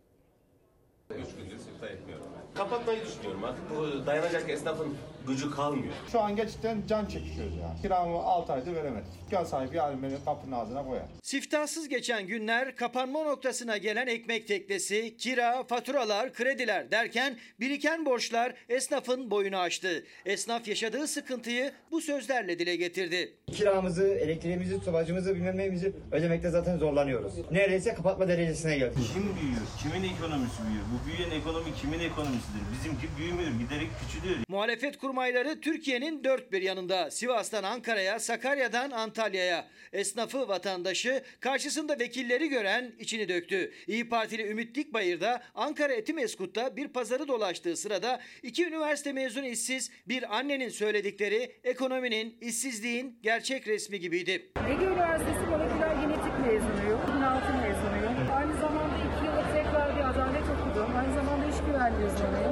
[1.10, 2.26] Üç gündür siftah etmiyorum.
[2.54, 3.70] Kapatmayı düşünüyorum artık.
[3.70, 4.94] Bu dayanacak esnafın
[5.28, 5.94] gücü kalmıyor.
[6.12, 7.82] Şu an gerçekten can çekişiyoruz yani.
[7.82, 9.08] Kiramı 6 aydır veremedim.
[9.26, 11.04] Dükkan sahibi yarın beni kapının ağzına koyar.
[11.22, 19.30] Siftahsız geçen günler kapanma noktasına gelen ekmek teknesi, kira, faturalar, krediler derken biriken borçlar esnafın
[19.30, 20.04] boyunu aştı.
[20.26, 23.34] Esnaf yaşadığı sıkıntıyı bu sözlerle dile getirdi.
[23.52, 27.32] Kiramızı, elektriğimizi, sobacımızı bilmem neyimizi ödemekte zaten zorlanıyoruz.
[27.50, 28.98] Neredeyse kapatma derecesine geldik.
[29.14, 29.60] Kim büyüyor?
[29.82, 30.84] Kimin ekonomisi büyüyor?
[30.92, 32.60] Bu büyüyen ekonomi kimin ekonomisidir?
[32.72, 34.38] Bizimki büyümüyor, giderek küçülüyor.
[34.48, 37.10] Muhalefet kurmayları Türkiye'nin dört bir yanında.
[37.10, 39.68] Sivas'tan Ankara'ya, Sakarya'dan Antalya'ya.
[39.92, 43.72] Esnafı, vatandaşı, karşısında vekilleri gören içini döktü.
[43.86, 49.90] İyi Partili Ümit Dikbayır da Ankara Etimeskut'ta bir pazarı dolaştığı sırada iki üniversite mezunu işsiz
[50.08, 54.52] bir annenin söyledikleri ekonominin, işsizliğin gerçek resmi gibiydi.
[54.70, 57.00] Ege Üniversitesi Moleküler Genetik mezunuyum.
[57.02, 58.30] 2006 mezunuyum.
[58.36, 60.96] Aynı zamanda iki yıllık tekrar bir adalet okudum.
[60.96, 62.47] Aynı zamanda iş güvenliği uzmanıyım.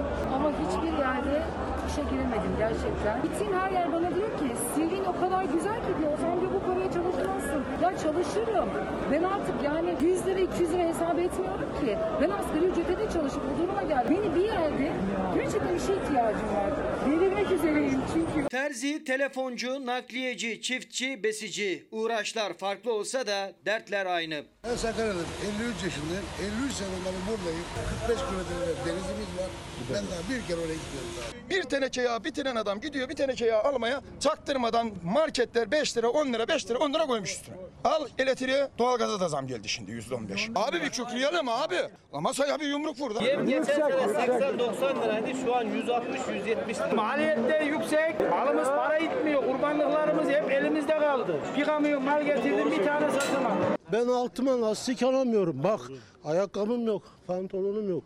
[2.36, 3.22] Giremedim gerçekten.
[3.22, 6.12] Gittiğim her yer bana diyor ki CV'nin o kadar güzel ki diyor.
[6.20, 7.62] Sen diyor bu paraya çalışmazsın.
[7.82, 8.68] Ya çalışırım.
[9.12, 11.98] Ben artık yani 100 lira 200 lira hesap etmiyorum ki.
[12.22, 14.16] Ben asgari ücrete de çalışıp bu duruma geldim.
[14.22, 14.92] Beni bir yerde
[15.34, 16.72] gerçekten işe ihtiyacım var.
[17.10, 18.48] Verilmek üzereyim çünkü.
[18.48, 21.88] Terzi, telefoncu, nakliyeci, çiftçi, besici.
[21.90, 24.44] Uğraşlar farklı olsa da dertler aynı.
[24.64, 25.26] Ben Sakarya'dayım.
[25.60, 26.24] 53 yaşındayım.
[26.62, 27.64] 53 seneden buradayım.
[28.06, 28.54] 45 kilometre
[28.86, 29.50] denizimiz var.
[29.94, 31.50] Ben daha bir kere oraya gitmiyorum daha.
[31.50, 36.32] Bir teneke yağ bitiren adam gidiyor bir teneke yağ almaya çaktırmadan marketler 5 lira 10
[36.32, 37.54] lira 5 lira 10 lira koymuş üstüne.
[37.84, 40.50] Al elektriğe doğalgaza da zam geldi şimdi %15.
[40.54, 41.76] Abi bir kükreyelim abi.
[42.12, 43.20] Ama masaya bir yumruk vur.
[43.22, 46.94] Yem geçen sene 80-90 liraydı şu an 160-170 lira.
[46.94, 51.40] Maliyetler yüksek, malımız para gitmiyor, kurbanlıklarımız hep elimizde kaldı.
[51.56, 53.66] Bir kamyon mal getirdim bir tane satamadım.
[53.92, 55.64] Ben altıma lastik alamıyorum.
[55.64, 55.80] Bak
[56.24, 58.04] ayakkabım yok, pantolonum yok.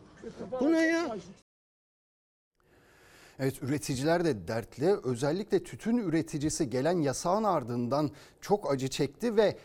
[0.61, 1.17] Bu ne ya?
[3.39, 4.97] Evet üreticiler de dertli.
[5.05, 9.57] Özellikle tütün üreticisi gelen yasağın ardından çok acı çekti ve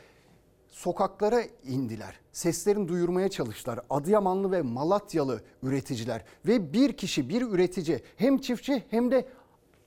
[0.75, 2.19] sokaklara indiler.
[2.31, 3.79] Seslerini duyurmaya çalıştılar.
[3.89, 9.25] Adıyamanlı ve Malatyalı üreticiler ve bir kişi bir üretici hem çiftçi hem de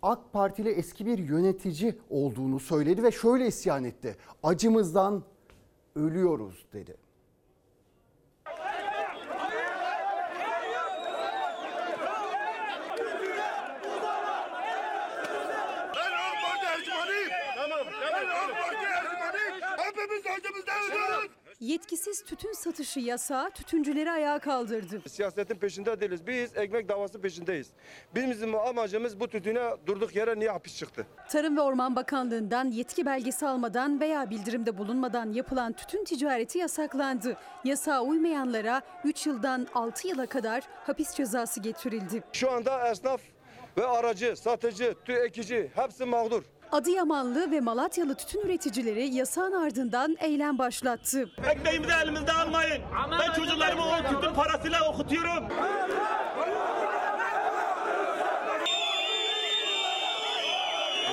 [0.03, 4.17] AK Partili eski bir yönetici olduğunu söyledi ve şöyle isyan etti.
[4.43, 5.23] Acımızdan
[5.97, 6.97] ölüyoruz dedi.
[15.97, 17.31] Ben AK Parti Ercümanıyım.
[17.57, 17.87] Tamam.
[18.03, 19.55] Ben AK Parti Ercümanıyım.
[19.79, 21.31] Hepimiz acımızdan ölüyoruz.
[21.61, 25.03] Yetkisiz tütün satışı yasağı tütüncüleri ayağa kaldırdı.
[25.09, 26.27] Siyasetin peşinde değiliz.
[26.27, 27.71] Biz ekmek davası peşindeyiz.
[28.15, 31.07] Bizim amacımız bu tütüne durduk yere niye hapis çıktı?
[31.31, 37.37] Tarım ve Orman Bakanlığı'ndan yetki belgesi almadan veya bildirimde bulunmadan yapılan tütün ticareti yasaklandı.
[37.65, 42.23] Yasağa uymayanlara 3 yıldan 6 yıla kadar hapis cezası getirildi.
[42.33, 43.21] Şu anda esnaf
[43.79, 46.43] ve aracı, satıcı, tü ekici hepsi mağdur.
[46.73, 51.29] Adıyamanlı ve Malatyalı tütün üreticileri yasağın ardından eylem başlattı.
[51.51, 52.83] Ekmeğimizi elimizde almayın.
[53.21, 55.45] Ben çocuklarımı o tütün parasıyla okutuyorum.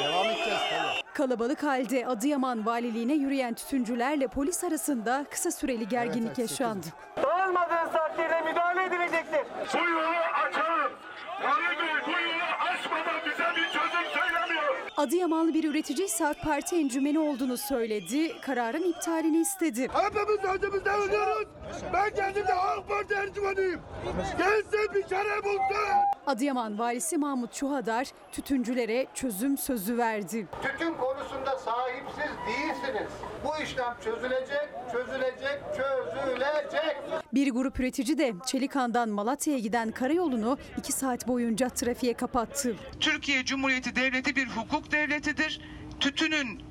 [0.04, 1.14] Devam edeceğiz tabii.
[1.14, 6.88] Kalabalık halde Adıyaman valiliğine yürüyen tütüncülerle polis arasında kısa süreli gerginlik yaşandı.
[7.24, 9.42] Dağılmadığınız takdirde müdahale edilecektir.
[9.74, 10.16] Bu yolu
[10.48, 10.92] açalım.
[11.42, 12.45] Bu yolu
[15.06, 18.42] Adıyamanlı bir üretici ise AK Parti encümeni olduğunu söyledi.
[18.42, 19.88] Kararın iptalini istedi.
[19.94, 21.48] Hepimiz acımızda ölüyoruz.
[21.94, 23.82] Ben kendim de AK Parti encümanıyım.
[24.38, 25.76] Gelsin bir çare bulsun.
[26.28, 30.48] Adıyaman valisi Mahmut Çuhadar tütüncülere çözüm sözü verdi.
[30.64, 33.12] Tütün konusunda sahipsiz değilsiniz.
[33.46, 36.98] Bu işlem çözülecek, çözülecek, çözülecek.
[37.36, 42.76] Bir grup üretici de Çelikan'dan Malatya'ya giden karayolunu 2 saat boyunca trafiğe kapattı.
[43.00, 45.62] Türkiye Cumhuriyeti Devleti bir hukuk devletidir.
[46.00, 46.62] Tütünün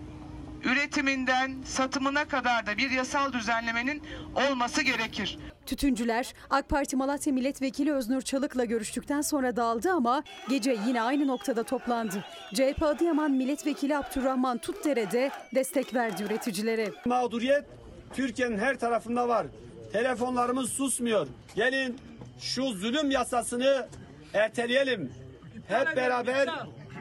[0.64, 4.02] üretiminden satımına kadar da bir yasal düzenlemenin
[4.34, 5.38] olması gerekir.
[5.66, 11.62] Tütüncüler AK Parti Malatya Milletvekili Öznur Çalık'la görüştükten sonra dağıldı ama gece yine aynı noktada
[11.62, 12.24] toplandı.
[12.54, 16.90] CHP Adıyaman Milletvekili Abdurrahman Tutdere de destek verdi üreticilere.
[17.04, 17.64] Mağduriyet
[18.12, 19.46] Türkiye'nin her tarafında var.
[19.94, 21.26] Telefonlarımız susmuyor.
[21.54, 21.98] Gelin
[22.38, 23.88] şu zulüm yasasını
[24.32, 25.12] erteleyelim.
[25.66, 26.48] Hep beraber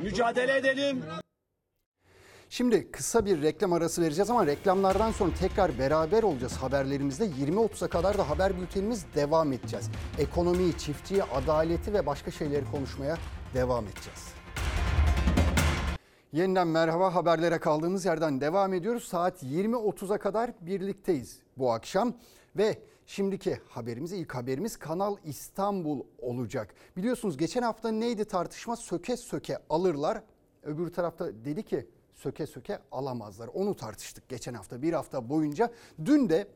[0.02, 1.04] mücadele edelim.
[2.50, 7.26] Şimdi kısa bir reklam arası vereceğiz ama reklamlardan sonra tekrar beraber olacağız haberlerimizde.
[7.26, 9.90] 20.30'a kadar da haber bültenimiz devam edeceğiz.
[10.20, 13.18] Ekonomiyi, çiftçiyi, adaleti ve başka şeyleri konuşmaya
[13.54, 14.34] devam edeceğiz.
[16.34, 19.04] Yeniden merhaba haberlere kaldığımız yerden devam ediyoruz.
[19.04, 22.14] Saat 20.30'a kadar birlikteyiz bu akşam
[22.58, 26.76] ve şimdiki haberimiz ilk haberimiz Kanal İstanbul olacak.
[26.98, 30.24] Biliyorsunuz geçen hafta neydi tartışma söke söke alırlar.
[30.64, 33.48] Öbür tarafta dedi ki söke söke alamazlar.
[33.48, 35.72] Onu tartıştık geçen hafta bir hafta boyunca.
[36.06, 36.48] Dün de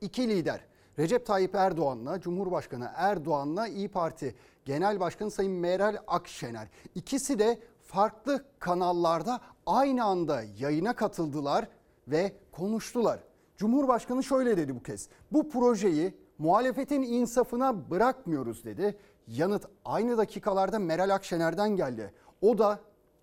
[0.00, 0.60] iki lider
[0.98, 8.44] Recep Tayyip Erdoğan'la Cumhurbaşkanı Erdoğan'la İyi Parti Genel Başkanı Sayın Meral Akşener ikisi de farklı
[8.58, 11.68] kanallarda aynı anda yayına katıldılar
[12.08, 13.20] ve konuştular.
[13.58, 15.08] Cumhurbaşkanı şöyle dedi bu kez.
[15.32, 18.98] Bu projeyi muhalefetin insafına bırakmıyoruz dedi.
[19.26, 22.14] Yanıt aynı dakikalarda Meral Akşener'den geldi.
[22.40, 22.80] O da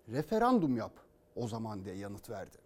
[0.08, 0.92] referandum yap
[1.36, 2.58] o zaman diye yanıt verdi.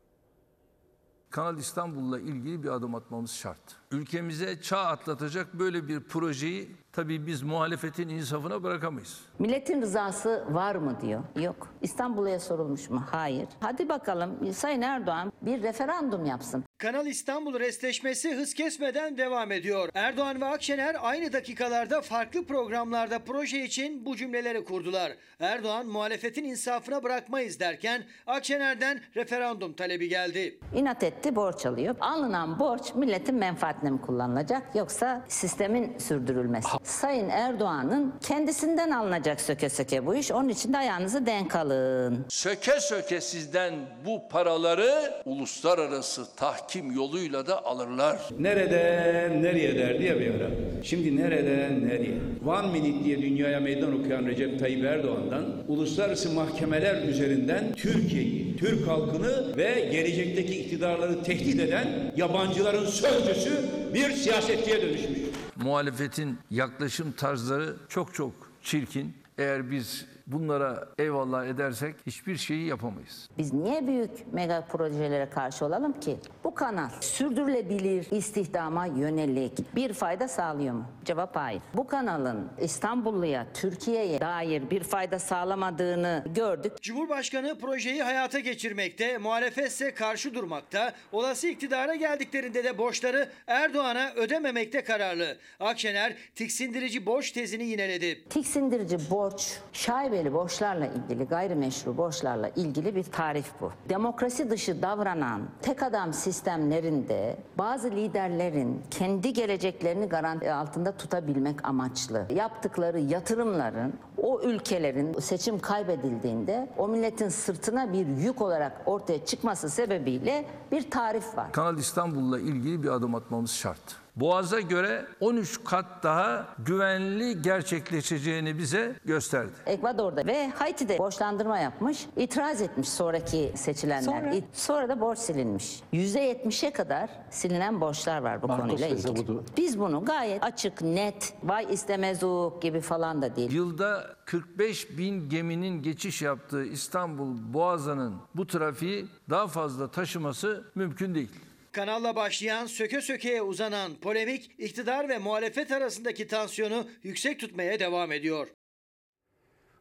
[1.30, 3.76] Kanal İstanbul'la ilgili bir adım atmamız şart.
[3.90, 9.20] Ülkemize çağ atlatacak böyle bir projeyi tabii biz muhalefetin insafına bırakamayız.
[9.38, 11.20] Milletin rızası var mı diyor.
[11.36, 11.68] Yok.
[11.82, 13.02] İstanbul'a sorulmuş mu?
[13.10, 13.48] Hayır.
[13.60, 16.64] Hadi bakalım Sayın Erdoğan bir referandum yapsın.
[16.78, 19.88] Kanal İstanbul restleşmesi hız kesmeden devam ediyor.
[19.94, 25.12] Erdoğan ve Akşener aynı dakikalarda farklı programlarda proje için bu cümleleri kurdular.
[25.40, 30.58] Erdoğan muhalefetin insafına bırakmayız derken Akşener'den referandum talebi geldi.
[30.74, 31.96] İnat etti borç alıyor.
[32.00, 36.68] Alınan borç milletin menfaatine mi kullanılacak yoksa sistemin sürdürülmesi?
[36.84, 40.32] Sayın Erdoğan'ın kendisinden alınacak söke söke bu iş.
[40.32, 42.24] Onun için de ayağınızı denk alın.
[42.28, 43.74] Söke söke sizden
[44.06, 48.18] bu paraları uluslararası tahkim yoluyla da alırlar.
[48.38, 50.50] Nereden nereye derdi ya bir ara.
[50.82, 52.14] Şimdi nereden nereye?
[52.46, 59.56] One Minute diye dünyaya meydan okuyan Recep Tayyip Erdoğan'dan uluslararası mahkemeler üzerinden Türkiye'yi, Türk halkını
[59.56, 63.52] ve gelecekteki iktidarları tehdit eden yabancıların sözcüsü
[63.94, 65.19] bir siyasetçiye dönüşmüş.
[65.62, 69.14] Muhalefetin yaklaşım tarzları çok çok çirkin.
[69.38, 73.28] Eğer biz bunlara eyvallah edersek hiçbir şeyi yapamayız.
[73.38, 76.16] Biz niye büyük mega projelere karşı olalım ki?
[76.44, 80.84] Bu kanal sürdürülebilir istihdama yönelik bir fayda sağlıyor mu?
[81.04, 81.62] Cevap hayır.
[81.74, 86.72] Bu kanalın İstanbulluya, Türkiye'ye dair bir fayda sağlamadığını gördük.
[86.82, 90.92] Cumhurbaşkanı projeyi hayata geçirmekte, muhalefet ise karşı durmakta.
[91.12, 95.36] Olası iktidara geldiklerinde de borçları Erdoğan'a ödememekte kararlı.
[95.60, 98.28] Akşener tiksindirici borç tezini yineledi.
[98.28, 103.72] Tiksindirici borç şaibeli vadeli borçlarla ilgili, gayrimeşru borçlarla ilgili bir tarif bu.
[103.88, 113.00] Demokrasi dışı davranan tek adam sistemlerinde bazı liderlerin kendi geleceklerini garanti altında tutabilmek amaçlı yaptıkları
[113.00, 120.90] yatırımların o ülkelerin seçim kaybedildiğinde o milletin sırtına bir yük olarak ortaya çıkması sebebiyle bir
[120.90, 121.52] tarif var.
[121.52, 123.99] Kanal İstanbul'la ilgili bir adım atmamız şart.
[124.16, 129.52] Boğaz'a göre 13 kat daha güvenli gerçekleşeceğini bize gösterdi.
[129.66, 134.02] Ekvador'da ve Haiti'de borçlandırma yapmış, itiraz etmiş sonraki seçilenler.
[134.02, 134.32] Sonra?
[134.52, 135.80] Sonra da borç silinmiş.
[135.92, 139.08] %70'e kadar silinen borçlar var bu Marcos konuyla ilgili.
[139.18, 139.42] hesabı.
[139.56, 143.52] Biz bunu gayet açık, net, vay istemezuk gibi falan da değil.
[143.52, 151.30] Yılda 45 bin geminin geçiş yaptığı İstanbul Boğazı'nın bu trafiği daha fazla taşıması mümkün değil.
[151.72, 158.48] Kanalla başlayan söke sökeye uzanan polemik iktidar ve muhalefet arasındaki tansiyonu yüksek tutmaya devam ediyor.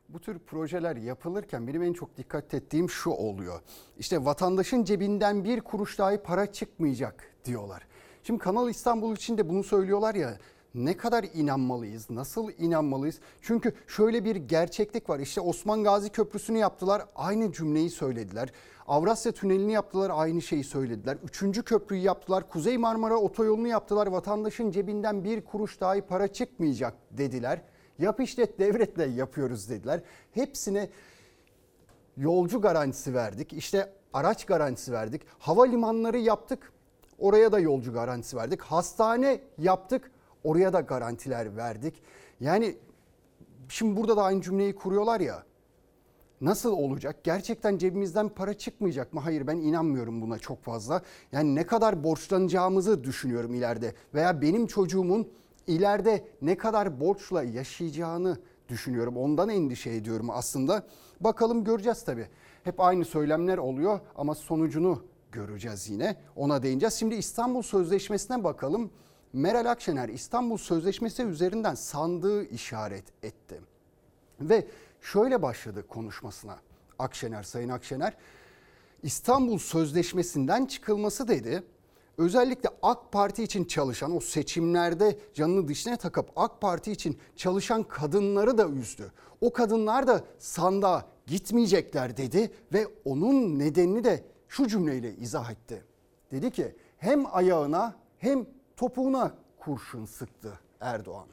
[0.10, 3.62] Bu tür projeler yapılırken benim en çok dikkat ettiğim şu oluyor.
[3.98, 7.88] İşte vatandaşın cebinden bir kuruş dahi para çıkmayacak diyorlar.
[8.24, 10.38] Şimdi Kanal İstanbul için de bunu söylüyorlar ya
[10.74, 13.20] ne kadar inanmalıyız, nasıl inanmalıyız?
[13.42, 15.20] Çünkü şöyle bir gerçeklik var.
[15.20, 18.50] İşte Osman Gazi Köprüsü'nü yaptılar, aynı cümleyi söylediler.
[18.90, 21.18] Avrasya Tüneli'ni yaptılar, aynı şeyi söylediler.
[21.24, 24.08] Üçüncü köprüyü yaptılar, Kuzey Marmara Otoyolu'nu yaptılar.
[24.08, 27.62] Vatandaşın cebinden bir kuruş dahi para çıkmayacak dediler.
[28.00, 30.02] Yap işlet devletle yapıyoruz dediler.
[30.32, 30.90] Hepsine
[32.18, 33.54] yolcu garantisi verdik.
[33.54, 35.22] İşte araç garantisi verdik.
[35.40, 36.74] Havalimanları yaptık.
[37.20, 38.62] Oraya da yolcu garantisi verdik.
[38.62, 40.12] Hastane yaptık.
[40.44, 42.04] Oraya da garantiler verdik.
[42.40, 42.78] Yani
[43.68, 45.49] şimdi burada da aynı cümleyi kuruyorlar ya.
[46.42, 47.24] Nasıl olacak?
[47.24, 49.20] Gerçekten cebimizden para çıkmayacak mı?
[49.20, 51.02] Hayır ben inanmıyorum buna çok fazla.
[51.32, 53.94] Yani ne kadar borçlanacağımızı düşünüyorum ileride.
[54.14, 55.28] Veya benim çocuğumun
[55.68, 58.38] ileride ne kadar borçla yaşayacağını
[58.70, 59.18] düşünüyorum.
[59.18, 60.84] Ondan endişe ediyorum aslında.
[61.20, 62.28] Bakalım göreceğiz tabii.
[62.64, 66.16] Hep aynı söylemler oluyor ama sonucunu göreceğiz yine.
[66.36, 66.94] Ona değineceğiz.
[66.94, 68.92] Şimdi İstanbul Sözleşmesi'ne bakalım.
[69.34, 73.62] Meral Akşener İstanbul Sözleşmesi üzerinden sandığı işaret etti.
[74.42, 74.68] Ve
[75.02, 76.58] şöyle başladı konuşmasına
[77.00, 78.14] Akşener, Sayın Akşener.
[79.04, 81.64] İstanbul Sözleşmesi'nden çıkılması dedi.
[82.18, 88.58] Özellikle AK Parti için çalışan o seçimlerde canını dişine takıp AK Parti için çalışan kadınları
[88.58, 89.12] da üzdü.
[89.42, 95.84] O kadınlar da sandığa gitmeyecekler dedi ve onun nedenini de şu cümleyle izah etti.
[96.32, 98.46] Dedi ki hem ayağına hem
[98.78, 101.28] topuğuna kurşun sıktı Erdoğan.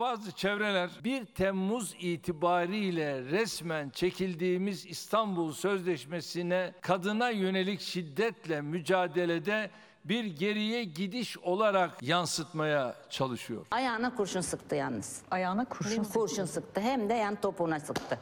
[0.00, 9.70] Bazı çevreler 1 Temmuz itibariyle resmen çekildiğimiz İstanbul Sözleşmesi'ne kadına yönelik şiddetle mücadelede
[10.04, 13.66] bir geriye gidiş olarak yansıtmaya çalışıyor.
[13.70, 15.22] Ayağına kurşun sıktı yalnız.
[15.30, 18.18] Ayağına kurşun Kurşun sıktı hem de yan topuğuna sıktı.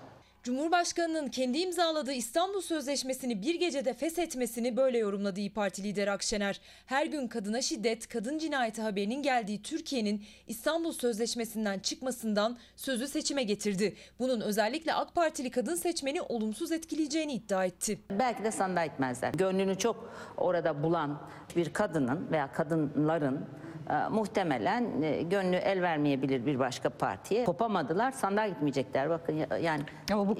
[0.47, 6.61] Cumhurbaşkanının kendi imzaladığı İstanbul Sözleşmesi'ni bir gecede feshetmesini böyle yorumladı İYİ Parti lideri Akşener.
[6.87, 13.95] Her gün kadına şiddet, kadın cinayeti haberinin geldiği Türkiye'nin İstanbul Sözleşmesi'nden çıkmasından sözü seçime getirdi.
[14.19, 17.99] Bunun özellikle AK Partili kadın seçmeni olumsuz etkileyeceğini iddia etti.
[18.11, 19.33] Belki de sandığa gitmezler.
[19.33, 21.23] Gönlünü çok orada bulan
[21.57, 23.47] bir kadının veya kadınların
[23.91, 27.45] e, muhtemelen e, gönlü el vermeyebilir bir başka partiye.
[27.45, 29.11] Kopamadılar, sandığa gitmeyecekler.
[29.11, 29.83] Bakın ya- yani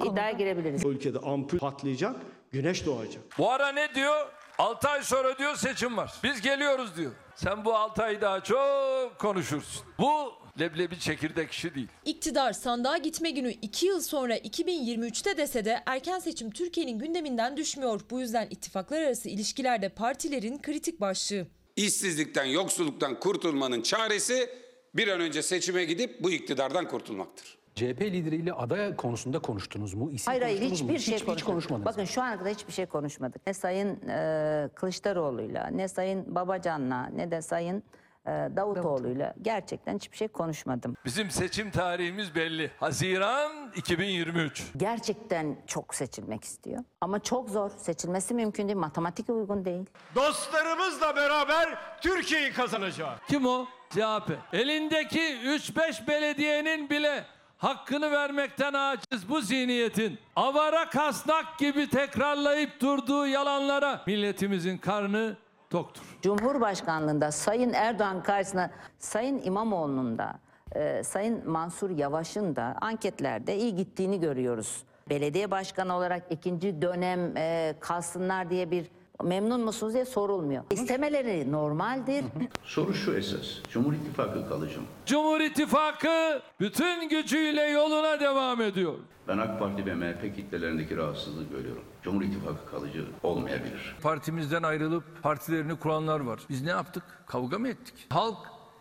[0.05, 0.83] iddiaya girebiliriz.
[0.83, 2.15] Bu ülkede ampul patlayacak,
[2.51, 3.23] güneş doğacak.
[3.37, 4.27] Bu ara ne diyor?
[4.57, 6.13] 6 ay sonra diyor seçim var.
[6.23, 7.11] Biz geliyoruz diyor.
[7.35, 9.83] Sen bu 6 ay daha çok konuşursun.
[9.99, 11.87] Bu leblebi çekirdek işi değil.
[12.05, 18.01] İktidar sandığa gitme günü 2 yıl sonra 2023'te dese de erken seçim Türkiye'nin gündeminden düşmüyor.
[18.11, 21.47] Bu yüzden ittifaklar arası ilişkilerde partilerin kritik başlığı.
[21.77, 24.49] İşsizlikten, yoksulluktan kurtulmanın çaresi
[24.95, 27.57] bir an önce seçime gidip bu iktidardan kurtulmaktır.
[27.75, 30.11] CHP lideriyle aday konusunda konuştunuz mu?
[30.11, 30.87] İsim Hayır hayır konuştunuz mu?
[30.95, 31.45] hiçbir şey hiç, hiç konuşmadık.
[31.47, 31.85] konuşmadınız.
[31.85, 33.47] Bakın şu ana kadar hiçbir şey konuşmadık.
[33.47, 37.83] Ne Sayın e, Kılıçdaroğlu'yla, ne Sayın Babacan'la, ne de Sayın
[38.27, 40.95] e, Davutoğlu'yla gerçekten hiçbir şey konuşmadım.
[41.05, 42.71] Bizim seçim tarihimiz belli.
[42.79, 44.63] Haziran 2023.
[44.77, 46.83] Gerçekten çok seçilmek istiyor.
[47.01, 47.69] Ama çok zor.
[47.69, 48.77] Seçilmesi mümkün değil.
[48.77, 49.85] Matematik uygun değil.
[50.15, 53.19] Dostlarımızla beraber Türkiye'yi kazanacağız.
[53.29, 53.65] Kim o?
[53.89, 54.31] CHP.
[54.53, 57.23] Elindeki 3-5 belediyenin bile
[57.57, 65.37] hakkını vermekten aciz bu zihniyetin avara kasnak gibi tekrarlayıp durduğu yalanlara milletimizin karnı
[65.69, 66.03] toktur.
[66.21, 70.39] Cumhurbaşkanlığında Sayın Erdoğan karşısında Sayın İmamoğlu'nun da
[70.75, 74.83] e, Sayın Mansur Yavaş'ın da anketlerde iyi gittiğini görüyoruz.
[75.09, 78.85] Belediye başkanı olarak ikinci dönem e, kalsınlar diye bir
[79.23, 80.63] Memnun musunuz diye sorulmuyor.
[80.71, 82.25] İstemeleri normaldir.
[82.63, 83.45] Soru şu esas.
[83.71, 84.87] Cumhur İttifakı kalıcı mı?
[85.05, 88.93] Cumhur İttifakı bütün gücüyle yoluna devam ediyor.
[89.27, 91.83] Ben AK Parti ve MHP kitlelerindeki rahatsızlığı görüyorum.
[92.03, 93.95] Cumhur İttifakı kalıcı olmayabilir.
[94.01, 96.39] Partimizden ayrılıp partilerini kuranlar var.
[96.49, 97.03] Biz ne yaptık?
[97.27, 97.93] Kavga mı ettik?
[98.09, 98.37] Halk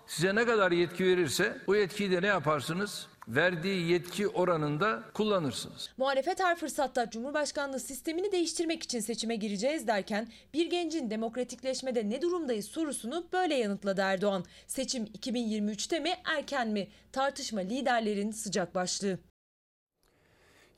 [0.07, 3.07] size ne kadar yetki verirse o yetkiyi de ne yaparsınız?
[3.29, 5.91] Verdiği yetki oranında kullanırsınız.
[5.97, 12.66] Muhalefet her fırsatta Cumhurbaşkanlığı sistemini değiştirmek için seçime gireceğiz derken bir gencin demokratikleşmede ne durumdayız
[12.66, 14.45] sorusunu böyle yanıtladı Erdoğan.
[14.66, 16.89] Seçim 2023'te mi erken mi?
[17.12, 19.18] Tartışma liderlerin sıcak başlığı.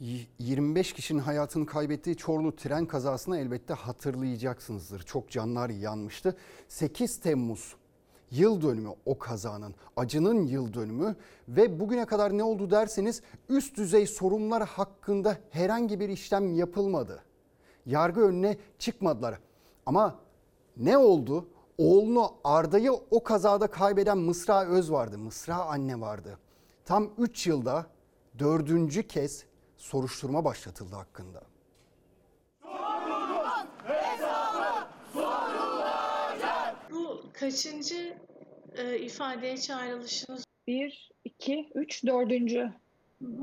[0.00, 5.02] Y- 25 kişinin hayatını kaybettiği Çorlu tren kazasını elbette hatırlayacaksınızdır.
[5.02, 6.36] Çok canlar yanmıştı.
[6.68, 7.74] 8 Temmuz
[8.30, 11.16] yıl dönümü o kazanın, acının yıl dönümü
[11.48, 17.22] ve bugüne kadar ne oldu derseniz üst düzey sorunlar hakkında herhangi bir işlem yapılmadı.
[17.86, 19.38] Yargı önüne çıkmadılar.
[19.86, 20.18] Ama
[20.76, 21.48] ne oldu?
[21.78, 25.18] Oğlunu Arda'yı o kazada kaybeden Mısra Öz vardı.
[25.18, 26.38] Mısra anne vardı.
[26.84, 27.86] Tam 3 yılda
[28.38, 29.44] dördüncü kez
[29.76, 31.42] soruşturma başlatıldı hakkında.
[36.90, 38.16] Bu kaçıncı
[38.76, 40.44] e, ifadeye çağrılışınız?
[40.66, 42.72] Bir, iki, üç, dördüncü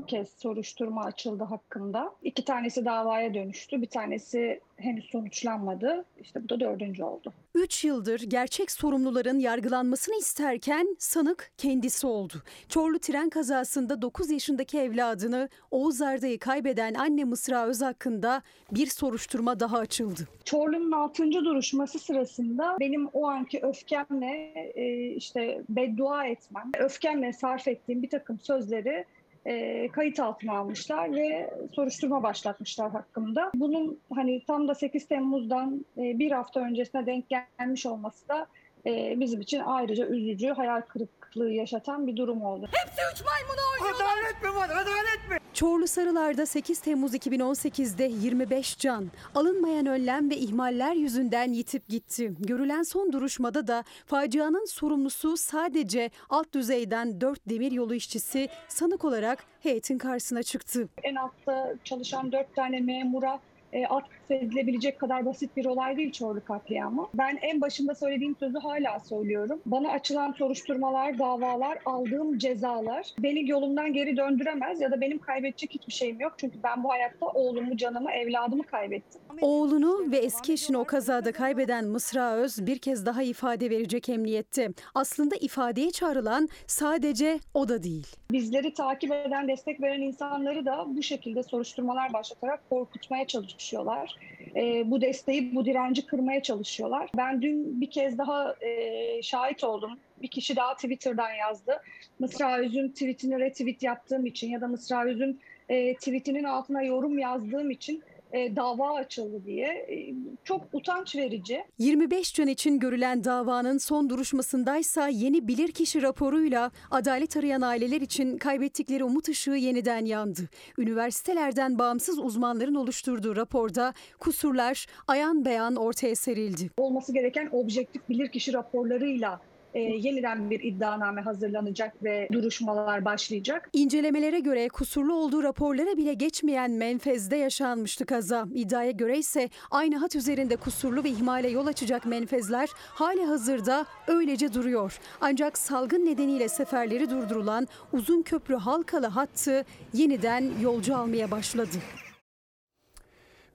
[0.06, 2.14] kez soruşturma açıldı hakkında.
[2.22, 3.82] İki tanesi davaya dönüştü.
[3.82, 6.04] Bir tanesi henüz sonuçlanmadı.
[6.20, 7.32] İşte bu da dördüncü oldu.
[7.54, 12.34] 3 yıldır gerçek sorumluların yargılanmasını isterken sanık kendisi oldu.
[12.68, 19.60] Çorlu tren kazasında 9 yaşındaki evladını Oğuz Arda'yı kaybeden anne Mısra Öz hakkında bir soruşturma
[19.60, 20.28] daha açıldı.
[20.44, 21.30] Çorlu'nun 6.
[21.32, 28.40] duruşması sırasında benim o anki öfkemle e, işte beddua etmem, öfkemle sarf ettiğim bir takım
[28.40, 29.04] sözleri
[29.46, 33.50] e, kayıt altına almışlar ve soruşturma başlatmışlar hakkımda.
[33.54, 38.46] Bunun hani tam da 8 Temmuz'dan e, bir hafta öncesine denk gelmiş olması da
[38.86, 42.68] e, bizim için ayrıca üzücü, hayal kırıklığı yaşatan bir durum oldu.
[42.72, 44.06] Hepsi üç maymunu oynuyorlar.
[44.06, 45.45] Adalet mi var adalet mi?
[45.56, 52.32] Çorlu Sarılar'da 8 Temmuz 2018'de 25 can alınmayan önlem ve ihmaller yüzünden yitip gitti.
[52.40, 59.44] Görülen son duruşmada da facianın sorumlusu sadece alt düzeyden 4 demir yolu işçisi sanık olarak
[59.62, 60.88] heyetin karşısına çıktı.
[61.02, 63.40] En altta çalışan dört tane memura
[63.76, 67.08] e, atfedilebilecek kadar basit bir olay değil Çorlu katliamı.
[67.14, 69.60] Ben en başında söylediğim sözü hala söylüyorum.
[69.66, 75.92] Bana açılan soruşturmalar, davalar, aldığım cezalar beni yolumdan geri döndüremez ya da benim kaybedecek hiçbir
[75.92, 76.34] şeyim yok.
[76.36, 79.20] Çünkü ben bu hayatta oğlumu, canımı, evladımı kaybettim.
[79.40, 84.68] Oğlunu ve eski eşini o kazada kaybeden Mısra Öz bir kez daha ifade verecek emniyette.
[84.94, 88.06] Aslında ifadeye çağrılan sadece o da değil.
[88.32, 93.26] Bizleri takip eden, destek veren insanları da bu şekilde soruşturmalar başlatarak korkutmaya
[93.66, 94.16] çalışıyorlar.
[94.56, 97.10] Ee, bu desteği, bu direnci kırmaya çalışıyorlar.
[97.16, 99.98] Ben dün bir kez daha e, şahit oldum.
[100.22, 101.82] Bir kişi daha Twitter'dan yazdı.
[102.18, 107.70] Mısra Öz'ün tweetini retweet yaptığım için ya da Mısra Öz'ün e, tweetinin altına yorum yazdığım
[107.70, 108.02] için
[108.32, 109.66] e, dava açıldı diye.
[109.66, 110.14] E,
[110.44, 111.64] çok utanç verici.
[111.78, 119.04] 25 can için görülen davanın son duruşmasındaysa yeni bilirkişi raporuyla adalet arayan aileler için kaybettikleri
[119.04, 120.48] umut ışığı yeniden yandı.
[120.78, 126.70] Üniversitelerden bağımsız uzmanların oluşturduğu raporda kusurlar ayan beyan ortaya serildi.
[126.76, 129.40] Olması gereken objektif bilirkişi raporlarıyla
[129.74, 133.70] e, yeniden bir iddianame hazırlanacak ve duruşmalar başlayacak.
[133.72, 138.46] İncelemelere göre kusurlu olduğu raporlara bile geçmeyen menfezde yaşanmıştı kaza.
[138.54, 144.54] İddiaya göre ise aynı hat üzerinde kusurlu ve ihmale yol açacak menfezler hali hazırda öylece
[144.54, 144.98] duruyor.
[145.20, 149.64] Ancak salgın nedeniyle seferleri durdurulan uzun köprü Halkalı hattı
[149.94, 151.76] yeniden yolcu almaya başladı.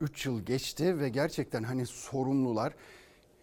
[0.02, 2.74] 3 yıl geçti ve gerçekten hani sorumlular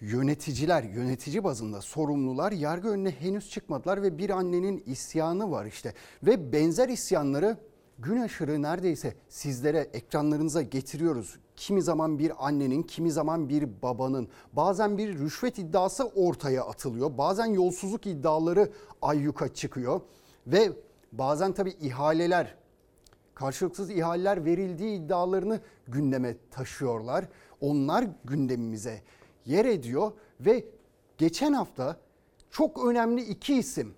[0.01, 5.95] yöneticiler, yönetici bazında sorumlular yargı önüne henüz çıkmadılar ve bir annenin isyanı var işte.
[6.23, 7.57] Ve benzer isyanları
[7.99, 11.39] gün aşırı neredeyse sizlere ekranlarınıza getiriyoruz.
[11.57, 17.19] Kimi zaman bir annenin, kimi zaman bir babanın, bazen bir rüşvet iddiası ortaya atılıyor.
[17.19, 18.73] Bazen yolsuzluk iddiaları
[19.03, 20.01] ayyuka çıkıyor
[20.47, 20.73] ve
[21.13, 22.55] bazen tabii ihaleler,
[23.35, 27.25] karşılıksız ihaleler verildiği iddialarını gündeme taşıyorlar.
[27.61, 29.03] Onlar gündemimize
[29.49, 30.65] yer ediyor ve
[31.19, 31.97] geçen hafta
[32.51, 33.95] çok önemli iki isim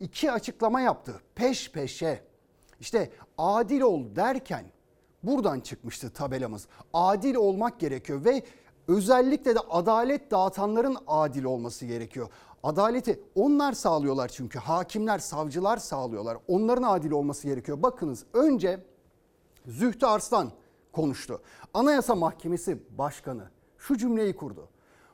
[0.00, 2.24] iki açıklama yaptı peş peşe.
[2.80, 4.64] İşte adil ol derken
[5.22, 6.66] buradan çıkmıştı tabelamız.
[6.92, 8.42] Adil olmak gerekiyor ve
[8.88, 12.28] özellikle de adalet dağıtanların adil olması gerekiyor.
[12.62, 16.38] Adaleti onlar sağlıyorlar çünkü hakimler, savcılar sağlıyorlar.
[16.48, 17.82] Onların adil olması gerekiyor.
[17.82, 18.84] Bakınız önce
[19.66, 20.52] Zühtü Arslan
[20.92, 21.42] konuştu.
[21.74, 24.68] Anayasa Mahkemesi Başkanı şu cümleyi kurdu.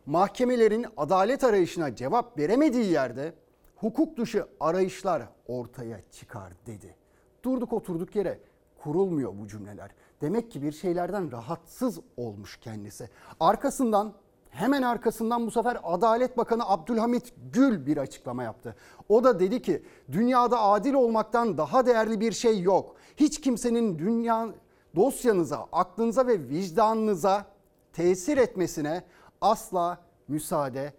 [0.07, 3.34] Mahkemelerin adalet arayışına cevap veremediği yerde
[3.76, 6.96] hukuk dışı arayışlar ortaya çıkar dedi.
[7.42, 8.40] Durduk oturduk yere
[8.82, 9.90] kurulmuyor bu cümleler.
[10.20, 13.09] Demek ki bir şeylerden rahatsız olmuş kendisi.
[13.40, 14.12] Arkasından
[14.50, 18.76] hemen arkasından bu sefer Adalet Bakanı Abdülhamit Gül bir açıklama yaptı.
[19.09, 19.82] O da dedi ki
[20.12, 22.96] dünyada adil olmaktan daha değerli bir şey yok.
[23.16, 24.48] Hiç kimsenin dünya
[24.96, 27.46] dosyanıza, aklınıza ve vicdanınıza
[27.92, 29.05] tesir etmesine
[29.43, 30.93] asla müsaade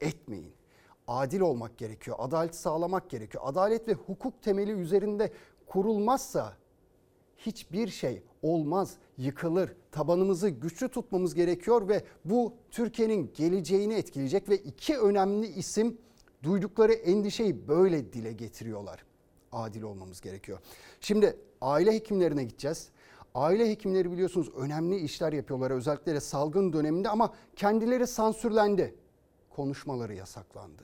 [0.00, 0.52] etmeyin.
[1.08, 3.44] Adil olmak gerekiyor, adalet sağlamak gerekiyor.
[3.46, 5.32] Adalet ve hukuk temeli üzerinde
[5.66, 6.56] kurulmazsa
[7.36, 9.76] hiçbir şey olmaz, yıkılır.
[9.92, 15.98] Tabanımızı güçlü tutmamız gerekiyor ve bu Türkiye'nin geleceğini etkileyecek ve iki önemli isim
[16.42, 19.04] duydukları endişeyi böyle dile getiriyorlar.
[19.52, 20.58] Adil olmamız gerekiyor.
[21.00, 22.90] Şimdi aile hekimlerine gideceğiz.
[23.34, 28.94] Aile hekimleri biliyorsunuz önemli işler yapıyorlar özellikle de salgın döneminde ama kendileri sansürlendi.
[29.50, 30.82] Konuşmaları yasaklandı.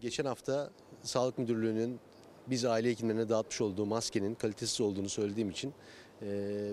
[0.00, 0.70] Geçen hafta
[1.02, 2.00] Sağlık Müdürlüğü'nün
[2.46, 5.74] biz aile hekimlerine dağıtmış olduğu maskenin kalitesiz olduğunu söylediğim için
[6.22, 6.26] e,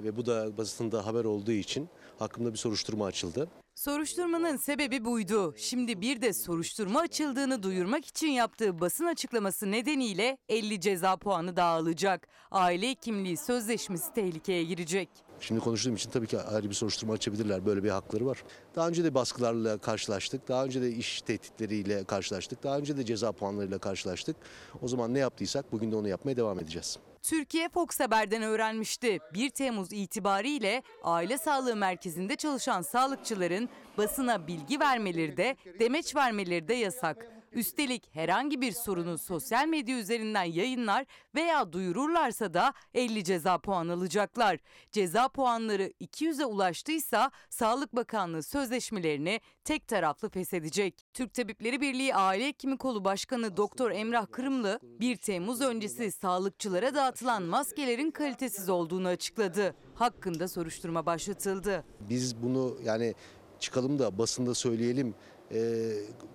[0.03, 3.47] ve bu da basında haber olduğu için hakkımda bir soruşturma açıldı.
[3.79, 5.53] Soruşturmanın sebebi buydu.
[5.57, 12.27] Şimdi bir de soruşturma açıldığını duyurmak için yaptığı basın açıklaması nedeniyle 50 ceza puanı dağılacak.
[12.51, 15.09] Aile hekimliği sözleşmesi tehlikeye girecek.
[15.39, 17.65] Şimdi konuştuğum için tabii ki ayrı bir soruşturma açabilirler.
[17.65, 18.43] Böyle bir hakları var.
[18.75, 20.47] Daha önce de baskılarla karşılaştık.
[20.47, 22.63] Daha önce de iş tehditleriyle karşılaştık.
[22.63, 24.35] Daha önce de ceza puanlarıyla karşılaştık.
[24.81, 26.99] O zaman ne yaptıysak bugün de onu yapmaya devam edeceğiz.
[27.23, 29.19] Türkiye Fox Haber'den öğrenmişti.
[29.33, 36.73] 1 Temmuz itibariyle aile sağlığı merkezinde çalışan sağlıkçıların basına bilgi vermeleri de demeç vermeleri de
[36.73, 37.38] yasak.
[37.51, 44.59] Üstelik herhangi bir sorunu sosyal medya üzerinden yayınlar veya duyururlarsa da 50 ceza puan alacaklar.
[44.91, 51.05] Ceza puanları 200'e ulaştıysa Sağlık Bakanlığı sözleşmelerini tek taraflı feshedecek.
[51.13, 57.43] Türk Tabipleri Birliği Aile Hekimi Kolu Başkanı Doktor Emrah Kırımlı 1 Temmuz öncesi sağlıkçılara dağıtılan
[57.43, 59.75] maskelerin kalitesiz olduğunu açıkladı.
[59.95, 61.83] Hakkında soruşturma başlatıldı.
[62.09, 63.15] Biz bunu yani
[63.59, 65.15] çıkalım da basında söyleyelim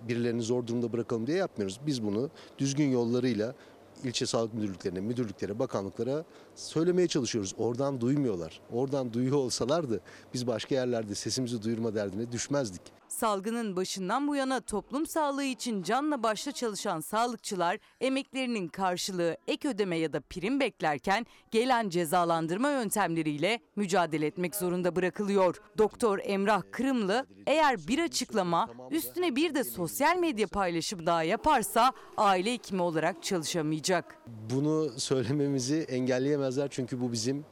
[0.07, 1.79] birilerini zor durumda bırakalım diye yapmıyoruz.
[1.87, 3.55] Biz bunu düzgün yollarıyla
[4.03, 7.53] ilçe sağlık müdürlüklerine, müdürlüklere, bakanlıklara söylemeye çalışıyoruz.
[7.57, 8.61] Oradan duymuyorlar.
[8.71, 10.01] Oradan duyuyor olsalardı
[10.33, 12.81] biz başka yerlerde sesimizi duyurma derdine düşmezdik.
[13.15, 19.97] Salgının başından bu yana toplum sağlığı için canla başla çalışan sağlıkçılar emeklerinin karşılığı ek ödeme
[19.97, 25.61] ya da prim beklerken gelen cezalandırma yöntemleriyle mücadele etmek zorunda bırakılıyor.
[25.77, 32.53] Doktor Emrah Kırımlı eğer bir açıklama üstüne bir de sosyal medya paylaşımı daha yaparsa aile
[32.53, 34.17] hekimi olarak çalışamayacak.
[34.53, 37.43] Bunu söylememizi engelleyemezler çünkü bu bizim e,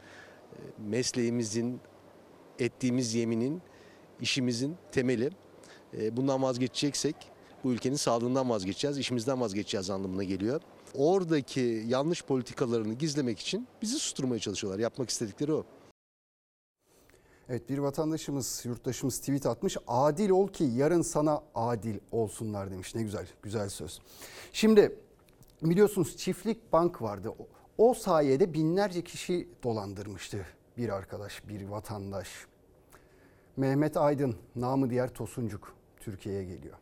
[0.77, 1.79] mesleğimizin,
[2.59, 3.61] ettiğimiz yeminin,
[4.21, 5.42] işimizin temeli.
[5.97, 7.15] E, bundan vazgeçeceksek
[7.63, 10.61] bu ülkenin sağlığından vazgeçeceğiz, işimizden vazgeçeceğiz anlamına geliyor.
[10.95, 14.79] Oradaki yanlış politikalarını gizlemek için bizi susturmaya çalışıyorlar.
[14.79, 15.65] Yapmak istedikleri o.
[17.49, 19.77] Evet bir vatandaşımız, yurttaşımız tweet atmış.
[19.87, 22.95] Adil ol ki yarın sana adil olsunlar demiş.
[22.95, 23.99] Ne güzel, güzel söz.
[24.53, 24.99] Şimdi
[25.61, 27.33] biliyorsunuz çiftlik bank vardı.
[27.77, 30.45] O, sayede binlerce kişi dolandırmıştı
[30.77, 32.29] bir arkadaş, bir vatandaş.
[33.57, 36.77] Mehmet Aydın, namı diğer Tosuncuk Türkiye'ye geliyor.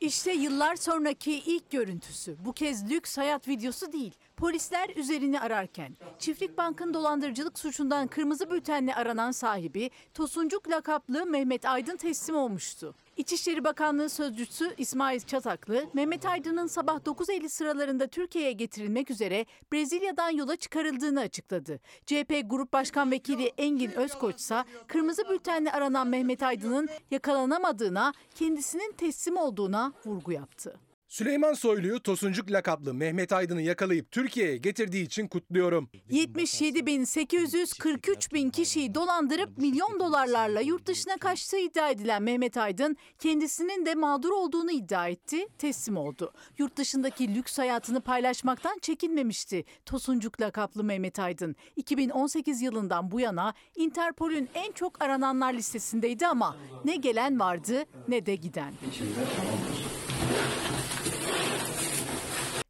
[0.00, 2.36] İşte yıllar sonraki ilk görüntüsü.
[2.44, 4.14] Bu kez lüks hayat videosu değil.
[4.36, 11.96] Polisler üzerini ararken Çiftlik Bank'ın dolandırıcılık suçundan kırmızı bültenle aranan sahibi Tosuncuk lakaplı Mehmet Aydın
[11.96, 12.94] teslim olmuştu.
[13.18, 20.56] İçişleri Bakanlığı Sözcüsü İsmail Çataklı, Mehmet Aydın'ın sabah 9.50 sıralarında Türkiye'ye getirilmek üzere Brezilya'dan yola
[20.56, 21.80] çıkarıldığını açıkladı.
[22.06, 29.36] CHP Grup Başkan Vekili Engin Özkoç ise kırmızı bültenle aranan Mehmet Aydın'ın yakalanamadığına, kendisinin teslim
[29.36, 30.87] olduğuna vurgu yaptı.
[31.08, 35.90] Süleyman Soylu'yu Tosuncuk lakaplı Mehmet Aydın'ı yakalayıp Türkiye'ye getirdiği için kutluyorum.
[36.10, 43.94] 77.843 bin kişiyi dolandırıp milyon dolarlarla yurt dışına kaçtığı iddia edilen Mehmet Aydın kendisinin de
[43.94, 46.32] mağdur olduğunu iddia etti, teslim oldu.
[46.58, 51.56] Yurt dışındaki lüks hayatını paylaşmaktan çekinmemişti Tosuncuk lakaplı Mehmet Aydın.
[51.76, 58.34] 2018 yılından bu yana Interpol'ün en çok arananlar listesindeydi ama ne gelen vardı ne de
[58.34, 58.74] giden.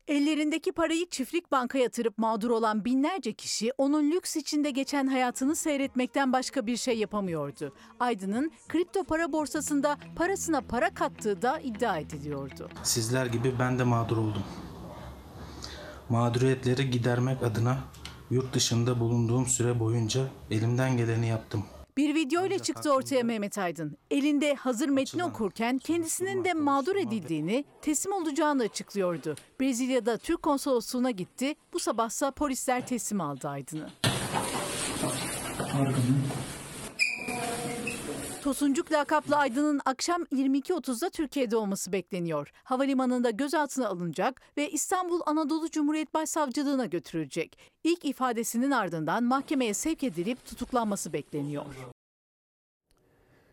[0.09, 6.32] Ellerindeki parayı çiftlik banka yatırıp mağdur olan binlerce kişi onun lüks içinde geçen hayatını seyretmekten
[6.32, 7.72] başka bir şey yapamıyordu.
[8.00, 12.70] Aydın'ın kripto para borsasında parasına para kattığı da iddia ediliyordu.
[12.82, 14.42] Sizler gibi ben de mağdur oldum.
[16.09, 17.78] Mağduriyetleri gidermek adına
[18.30, 21.64] Yurt dışında bulunduğum süre boyunca elimden geleni yaptım.
[21.99, 23.96] Bir video ile çıktı ortaya Mehmet Aydın.
[24.11, 29.34] Elinde hazır metni okurken kendisinin de mağdur edildiğini, teslim olacağını açıklıyordu.
[29.61, 31.55] Brezilya'da Türk konsolosluğuna gitti.
[31.72, 33.88] Bu sabahsa polisler teslim aldı Aydın'ı.
[38.49, 42.51] Tosuncuk lakaplı Aydın'ın akşam 22.30'da Türkiye'de olması bekleniyor.
[42.64, 47.59] Havalimanında gözaltına alınacak ve İstanbul Anadolu Cumhuriyet Başsavcılığına götürülecek.
[47.84, 51.64] İlk ifadesinin ardından mahkemeye sevk edilip tutuklanması bekleniyor.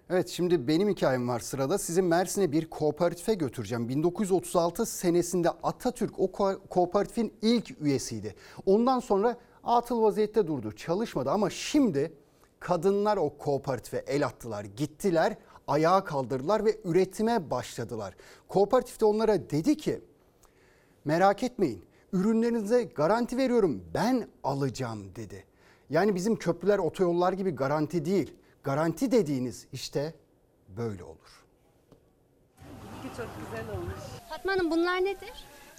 [0.09, 1.77] Evet şimdi benim hikayem var sırada.
[1.77, 3.89] Sizi Mersin'e bir kooperatife götüreceğim.
[3.89, 8.35] 1936 senesinde Atatürk o ko- kooperatifin ilk üyesiydi.
[8.65, 12.13] Ondan sonra atıl vaziyette durdu, çalışmadı ama şimdi
[12.65, 15.35] kadınlar o kooperatife el attılar, gittiler,
[15.67, 18.15] ayağa kaldırdılar ve üretime başladılar.
[18.47, 20.01] Kooperatifte onlara dedi ki
[21.05, 25.45] merak etmeyin ürünlerinize garanti veriyorum ben alacağım dedi.
[25.89, 28.33] Yani bizim köprüler otoyollar gibi garanti değil.
[28.63, 30.13] Garanti dediğiniz işte
[30.67, 31.45] böyle olur.
[33.17, 33.93] Çok güzel olmuş.
[34.29, 35.33] Fatma Hanım bunlar nedir?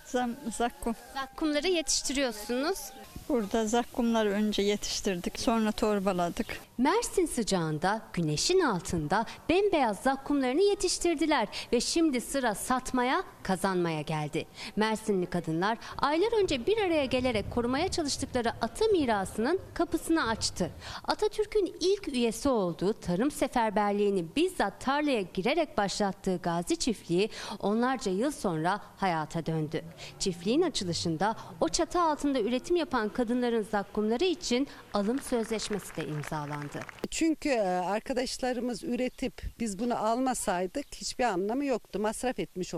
[0.05, 0.95] Zam, zakkum.
[1.14, 2.93] Zakkumları yetiştiriyorsunuz.
[3.29, 6.47] Burada zakkumları önce yetiştirdik, sonra torbaladık.
[6.79, 14.47] Mersin sıcağında, güneşin altında bembeyaz zakkumlarını yetiştirdiler ve şimdi sıra satmaya, kazanmaya geldi.
[14.77, 20.71] Mersinli kadınlar aylar önce bir araya gelerek korumaya çalıştıkları ata mirasının kapısını açtı.
[21.05, 27.31] Atatürk'ün ilk üyesi olduğu tarım seferberliğini bizzat tarlaya girerek başlattığı Gazi Çiftliği
[27.61, 29.83] onlarca yıl sonra hayata döndü.
[30.19, 36.81] Çiftliğin açılışında o çatı altında üretim yapan kadınların zakkumları için alım sözleşmesi de imzalandı.
[37.11, 41.99] Çünkü e, arkadaşlarımız üretip biz bunu almasaydık hiçbir anlamı yoktu.
[41.99, 42.75] Masraf etmiş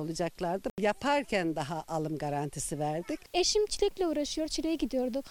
[0.67, 0.83] olacaklardı.
[0.87, 3.21] Yaparken daha alım garantisi verdik.
[3.35, 4.49] Eşim çilekle uğraşıyor.
[4.49, 5.25] Çileğe gidiyorduk.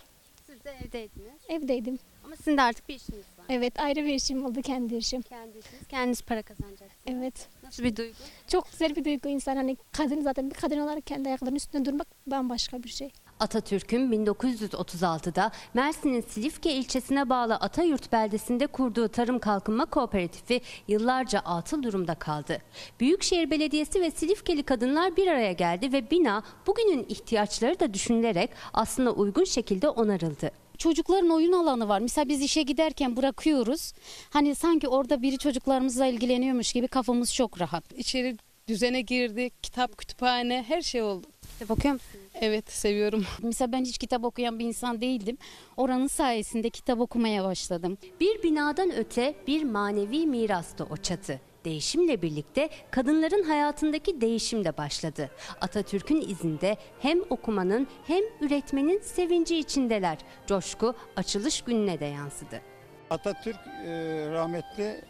[0.47, 1.41] Siz de evdeydiniz.
[1.49, 1.99] Evdeydim.
[2.25, 3.45] Ama sizin de artık bir işiniz var.
[3.49, 5.21] Evet ayrı bir işim oldu kendi işim.
[5.21, 5.87] Kendi işiniz.
[5.89, 6.91] Kendiniz para kazanacaksınız.
[7.05, 7.47] Evet.
[7.63, 8.13] Nasıl bir duygu?
[8.47, 9.55] Çok güzel bir duygu insan.
[9.55, 13.11] Hani kadın zaten bir kadın olarak kendi ayaklarının üstünde durmak bambaşka bir şey.
[13.39, 22.15] Atatürk'ün 1936'da Mersin'in Silifke ilçesine bağlı Atayurt beldesinde kurduğu Tarım Kalkınma Kooperatifi yıllarca atıl durumda
[22.15, 22.57] kaldı.
[22.99, 29.11] Büyükşehir Belediyesi ve Silifkeli kadınlar bir araya geldi ve bina bugünün ihtiyaçları da düşünülerek aslında
[29.11, 30.51] uygun şekilde onarıldı.
[30.77, 31.99] Çocukların oyun alanı var.
[31.99, 33.93] Mesela biz işe giderken bırakıyoruz.
[34.29, 37.83] Hani sanki orada biri çocuklarımızla ilgileniyormuş gibi kafamız çok rahat.
[37.97, 41.27] İçeri düzene girdik, kitap, kütüphane, her şey oldu.
[41.69, 42.19] Okuyor musun?
[42.41, 43.25] Evet, seviyorum.
[43.41, 45.37] Mesela ben hiç kitap okuyan bir insan değildim.
[45.77, 47.97] Oranın sayesinde kitap okumaya başladım.
[48.19, 51.39] Bir binadan öte bir manevi mirastı o çatı.
[51.65, 55.31] Değişimle birlikte kadınların hayatındaki değişim de başladı.
[55.61, 60.17] Atatürk'ün izinde hem okumanın hem üretmenin sevinci içindeler.
[60.47, 62.61] Coşku açılış gününe de yansıdı.
[63.09, 63.91] Atatürk e,
[64.31, 65.01] rahmetli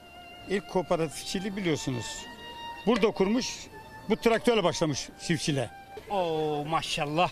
[0.49, 2.05] ilk kooperatifçiliği biliyorsunuz.
[2.85, 3.67] Burada kurmuş,
[4.09, 5.69] bu traktörle başlamış çiftçiliğe.
[6.09, 7.31] Oo maşallah.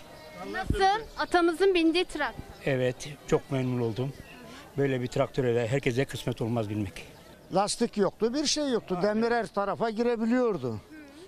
[0.52, 1.02] Nasıl?
[1.18, 2.42] Atamızın bindiği traktör.
[2.64, 4.12] Evet çok memnun oldum.
[4.78, 6.92] Böyle bir traktöre herkese kısmet olmaz bilmek.
[7.54, 8.98] Lastik yoktu, bir şey yoktu.
[9.02, 10.80] Demir her tarafa girebiliyordu.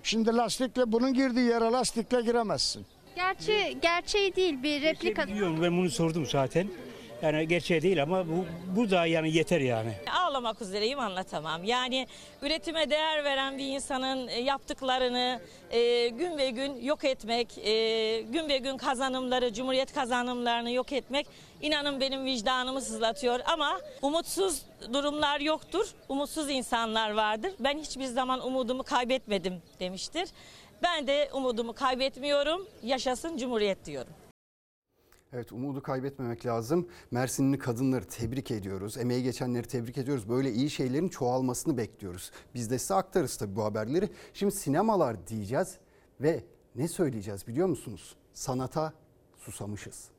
[0.03, 2.85] Şimdi lastikle bunun girdiği yere lastikle giremezsin.
[3.15, 5.27] Gerçi gerçeği değil bir replika.
[5.27, 6.67] Biliyorum ben bunu sordum zaten.
[7.21, 8.45] Yani gerçeği değil ama bu,
[8.75, 9.93] bu da yani yeter yani.
[10.19, 11.63] Ağlamak üzereyim anlatamam.
[11.63, 12.07] Yani
[12.41, 15.41] üretime değer veren bir insanın e, yaptıklarını
[15.71, 21.27] e, gün ve gün yok etmek, e, gün ve gün kazanımları, cumhuriyet kazanımlarını yok etmek
[21.61, 23.39] inanın benim vicdanımı sızlatıyor.
[23.45, 24.61] Ama umutsuz
[24.93, 27.53] durumlar yoktur, umutsuz insanlar vardır.
[27.59, 30.29] Ben hiçbir zaman umudumu kaybetmedim demiştir.
[30.83, 34.13] Ben de umudumu kaybetmiyorum, yaşasın cumhuriyet diyorum.
[35.33, 36.87] Evet umudu kaybetmemek lazım.
[37.11, 38.97] Mersinli kadınları tebrik ediyoruz.
[38.97, 40.29] Emeği geçenleri tebrik ediyoruz.
[40.29, 42.31] Böyle iyi şeylerin çoğalmasını bekliyoruz.
[42.55, 44.09] Biz de size aktarırız tabii bu haberleri.
[44.33, 45.77] Şimdi sinemalar diyeceğiz
[46.21, 46.43] ve
[46.75, 48.15] ne söyleyeceğiz biliyor musunuz?
[48.33, 48.93] Sanata
[49.37, 50.09] susamışız.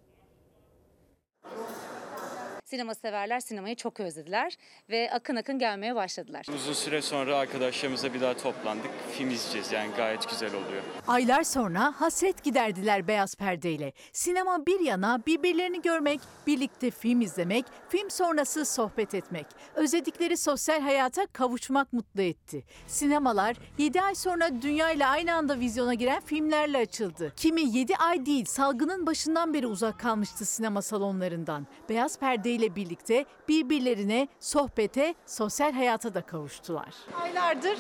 [2.71, 4.57] Sinema severler sinemayı çok özlediler
[4.91, 6.47] ve akın akın gelmeye başladılar.
[6.55, 8.91] Uzun süre sonra arkadaşlarımızla bir daha toplandık.
[9.13, 10.83] Film izleyeceğiz yani gayet güzel oluyor.
[11.07, 13.93] Aylar sonra hasret giderdiler beyaz perdeyle.
[14.13, 19.47] Sinema bir yana birbirlerini görmek, birlikte film izlemek, film sonrası sohbet etmek.
[19.75, 22.65] Özledikleri sosyal hayata kavuşmak mutlu etti.
[22.87, 27.33] Sinemalar 7 ay sonra dünyayla aynı anda vizyona giren filmlerle açıldı.
[27.37, 31.67] Kimi 7 ay değil salgının başından beri uzak kalmıştı sinema salonlarından.
[31.89, 36.95] Beyaz perdeyle birlikte birbirlerine, sohbete, sosyal hayata da kavuştular.
[37.23, 37.79] Aylardır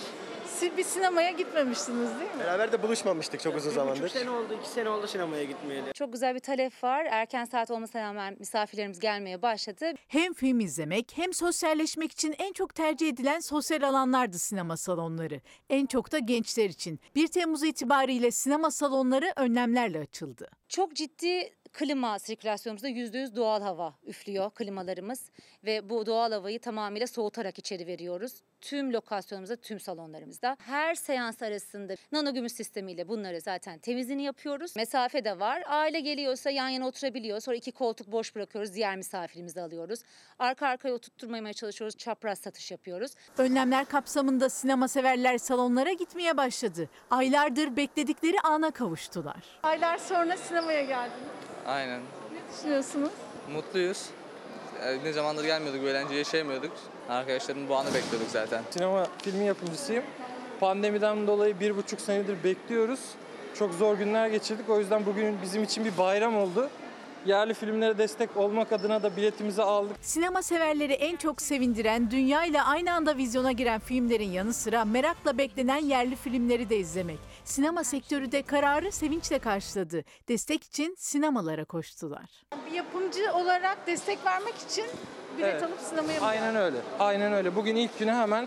[0.60, 2.40] Siz bir sinemaya gitmemiştiniz değil mi?
[2.40, 4.02] Beraber de buluşmamıştık çok uzun zamandır.
[4.02, 5.92] buçuk sene oldu, iki sene oldu sinemaya gitmeyeli.
[5.92, 7.06] Çok güzel bir talep var.
[7.10, 9.92] Erken saat olmasına rağmen misafirlerimiz gelmeye başladı.
[10.08, 15.40] Hem film izlemek hem sosyalleşmek için en çok tercih edilen sosyal alanlardı sinema salonları.
[15.70, 17.00] En çok da gençler için.
[17.14, 20.48] 1 Temmuz itibariyle sinema salonları önlemlerle açıldı.
[20.68, 25.30] Çok ciddi klima sirkülasyonumuzda %100 doğal hava üflüyor klimalarımız
[25.64, 28.42] ve bu doğal havayı tamamıyla soğutarak içeri veriyoruz.
[28.60, 30.56] Tüm lokasyonumuzda, tüm salonlarımızda.
[30.66, 34.76] Her seans arasında nano gümüş sistemiyle bunları zaten temizliğini yapıyoruz.
[34.76, 35.62] Mesafe de var.
[35.66, 37.40] Aile geliyorsa yan yana oturabiliyor.
[37.40, 38.74] Sonra iki koltuk boş bırakıyoruz.
[38.74, 40.00] Diğer misafirimizi alıyoruz.
[40.38, 41.96] Arka arkaya oturtturmamaya çalışıyoruz.
[41.96, 43.12] Çapraz satış yapıyoruz.
[43.38, 46.88] Önlemler kapsamında sinema severler salonlara gitmeye başladı.
[47.10, 49.44] Aylardır bekledikleri ana kavuştular.
[49.62, 51.28] Aylar sonra sinemaya geldiniz.
[51.66, 52.00] Aynen.
[52.00, 53.10] Ne düşünüyorsunuz?
[53.52, 54.06] Mutluyuz.
[54.82, 56.72] Ee, Ne zamandır gelmiyorduk, bu eğlenceyi yaşayamıyorduk.
[57.10, 58.62] Arkadaşlarımın bu anı bekliyorduk zaten.
[58.70, 60.04] Sinema filmi yapımcısıyım.
[60.60, 63.00] Pandemiden dolayı bir buçuk senedir bekliyoruz.
[63.58, 64.70] Çok zor günler geçirdik.
[64.70, 66.70] O yüzden bugün bizim için bir bayram oldu.
[67.26, 69.96] Yerli filmlere destek olmak adına da biletimizi aldık.
[70.00, 75.38] Sinema severleri en çok sevindiren, dünya ile aynı anda vizyona giren filmlerin yanı sıra merakla
[75.38, 77.18] beklenen yerli filmleri de izlemek.
[77.44, 80.04] Sinema sektörü de kararı sevinçle karşıladı.
[80.28, 82.24] Destek için sinemalara koştular.
[82.66, 84.84] Bir yapımcı olarak destek vermek için
[85.38, 85.62] bilet Evet.
[85.62, 86.76] alıp sinemaya mı Aynen öyle.
[86.98, 87.56] Aynen öyle.
[87.56, 88.46] Bugün ilk günü hemen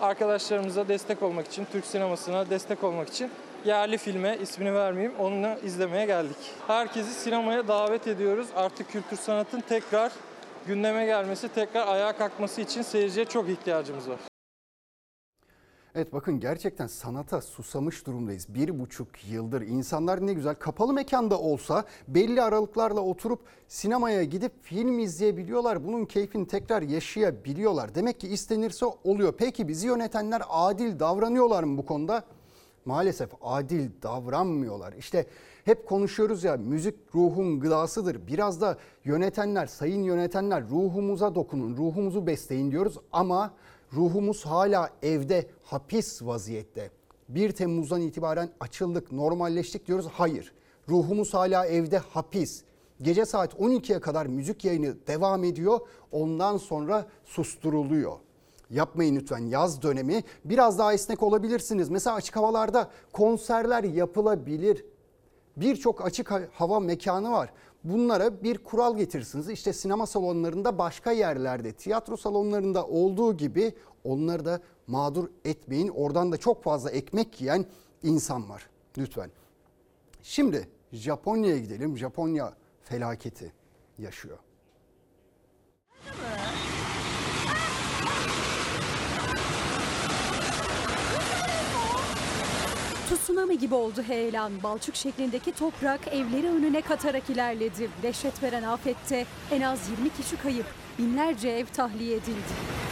[0.00, 3.30] arkadaşlarımıza destek olmak için, Türk sinemasına destek olmak için
[3.64, 6.36] yerli filme ismini vermeyeyim onunla izlemeye geldik.
[6.66, 8.46] Herkesi sinemaya davet ediyoruz.
[8.56, 10.12] Artık kültür sanatın tekrar
[10.66, 14.18] gündeme gelmesi, tekrar ayağa kalkması için seyirciye çok ihtiyacımız var.
[15.96, 18.54] Evet bakın gerçekten sanata susamış durumdayız.
[18.54, 24.98] Bir buçuk yıldır insanlar ne güzel kapalı mekanda olsa belli aralıklarla oturup sinemaya gidip film
[24.98, 25.86] izleyebiliyorlar.
[25.86, 27.94] Bunun keyfini tekrar yaşayabiliyorlar.
[27.94, 29.34] Demek ki istenirse oluyor.
[29.38, 32.24] Peki bizi yönetenler adil davranıyorlar mı bu konuda?
[32.84, 34.92] Maalesef adil davranmıyorlar.
[34.92, 35.26] İşte
[35.64, 38.26] hep konuşuyoruz ya müzik ruhun gıdasıdır.
[38.26, 43.54] Biraz da yönetenler, sayın yönetenler ruhumuza dokunun, ruhumuzu besleyin diyoruz ama
[43.94, 46.90] ruhumuz hala evde hapis vaziyette.
[47.28, 50.06] 1 Temmuz'dan itibaren açıldık, normalleştik diyoruz.
[50.12, 50.52] Hayır.
[50.88, 52.62] Ruhumuz hala evde hapis.
[53.02, 55.80] Gece saat 12'ye kadar müzik yayını devam ediyor.
[56.12, 58.18] Ondan sonra susturuluyor.
[58.70, 61.88] Yapmayın lütfen yaz dönemi biraz daha esnek olabilirsiniz.
[61.88, 64.84] Mesela açık havalarda konserler yapılabilir.
[65.56, 67.52] Birçok açık ha- hava mekanı var.
[67.84, 69.48] Bunlara bir kural getirirsiniz.
[69.48, 73.74] İşte sinema salonlarında başka yerlerde, tiyatro salonlarında olduğu gibi
[74.04, 75.88] onları da mağdur etmeyin.
[75.88, 77.66] Oradan da çok fazla ekmek yiyen
[78.02, 78.68] insan var.
[78.98, 79.30] Lütfen.
[80.22, 81.98] Şimdi Japonya'ya gidelim.
[81.98, 83.52] Japonya felaketi
[83.98, 84.38] yaşıyor.
[93.08, 94.52] Tsunami gibi oldu heyelan.
[94.62, 97.88] Balçık şeklindeki toprak evleri önüne katarak ilerledi.
[98.02, 100.66] Dehşet veren afette en az 20 kişi kayıp,
[100.98, 102.83] binlerce ev tahliye edildi.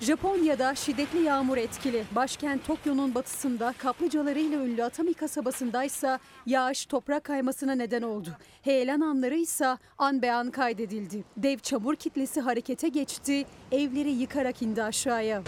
[0.00, 2.04] Japonya'da şiddetli yağmur etkili.
[2.14, 8.36] Başkent Tokyo'nun batısında kaplıcalarıyla ünlü Atami kasabasındaysa yağış toprak kaymasına neden oldu.
[8.62, 11.24] Heyelan anları ise an be an kaydedildi.
[11.36, 15.42] Dev çamur kitlesi harekete geçti, evleri yıkarak indi aşağıya.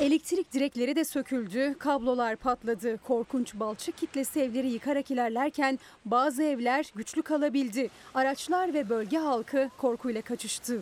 [0.00, 2.98] Elektrik direkleri de söküldü, kablolar patladı.
[2.98, 7.90] Korkunç balçık kitlesi evleri yıkarak ilerlerken bazı evler güçlü kalabildi.
[8.14, 10.80] Araçlar ve bölge halkı korkuyla kaçıştı.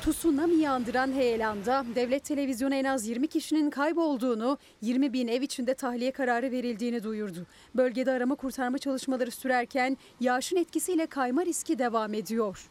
[0.00, 6.12] Tsunami andıran heyelanda devlet televizyonu en az 20 kişinin kaybolduğunu, 20 bin ev içinde tahliye
[6.12, 7.46] kararı verildiğini duyurdu.
[7.74, 12.70] Bölgede arama kurtarma çalışmaları sürerken yağışın etkisiyle kayma riski devam ediyor.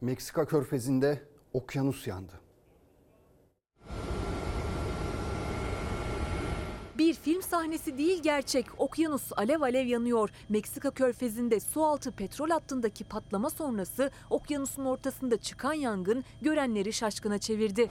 [0.00, 1.22] Meksika körfezinde
[1.52, 2.32] okyanus yandı.
[6.98, 8.66] Bir film sahnesi değil gerçek.
[8.78, 10.30] Okyanus alev alev yanıyor.
[10.48, 17.88] Meksika körfezinde sualtı petrol hattındaki patlama sonrası okyanusun ortasında çıkan yangın görenleri şaşkına çevirdi.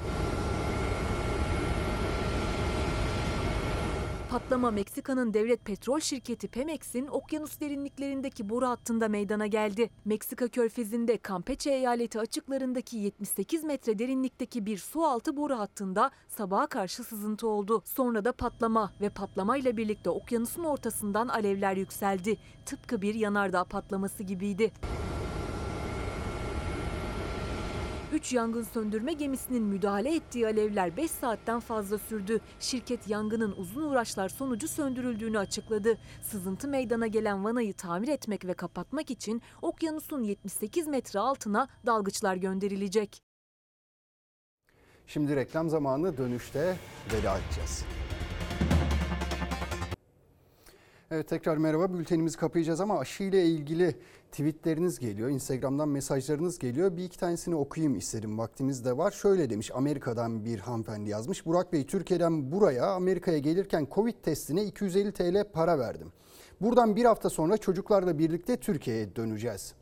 [4.30, 9.90] Patlama Meksika'nın devlet petrol şirketi Pemex'in okyanus derinliklerindeki boru hattında meydana geldi.
[10.06, 17.04] Meksika körfezinde Campeche eyaleti açıklarındaki 78 metre derinlikteki bir su altı boru hattında sabaha karşı
[17.04, 17.82] sızıntı oldu.
[17.86, 22.38] Sonra da patlama ve patlamayla birlikte okyanusun ortasından alevler yükseldi.
[22.66, 24.72] Tıpkı bir yanardağ patlaması gibiydi.
[28.14, 32.40] 3 yangın söndürme gemisinin müdahale ettiği alevler 5 saatten fazla sürdü.
[32.60, 35.98] Şirket yangının uzun uğraşlar sonucu söndürüldüğünü açıkladı.
[36.22, 43.22] Sızıntı meydana gelen vanayı tamir etmek ve kapatmak için okyanusun 78 metre altına dalgıçlar gönderilecek.
[45.08, 46.78] Şimdi reklam zamanı dönüşte
[47.14, 47.86] veda edeceğiz.
[51.12, 51.94] Evet tekrar merhaba.
[51.94, 53.96] Bültenimizi kapayacağız ama aşı ile ilgili
[54.32, 55.30] tweetleriniz geliyor.
[55.30, 56.98] Instagram'dan mesajlarınız geliyor.
[56.98, 58.38] Bir iki tanesini okuyayım istedim.
[58.38, 59.12] Vaktimiz de var.
[59.12, 61.46] Şöyle demiş Amerika'dan bir hanımefendi yazmış.
[61.46, 66.12] Burak Bey Türkiye'den buraya Amerika'ya gelirken Covid testine 250 TL para verdim.
[66.62, 69.74] Buradan bir hafta sonra çocuklarla birlikte Türkiye'ye döneceğiz.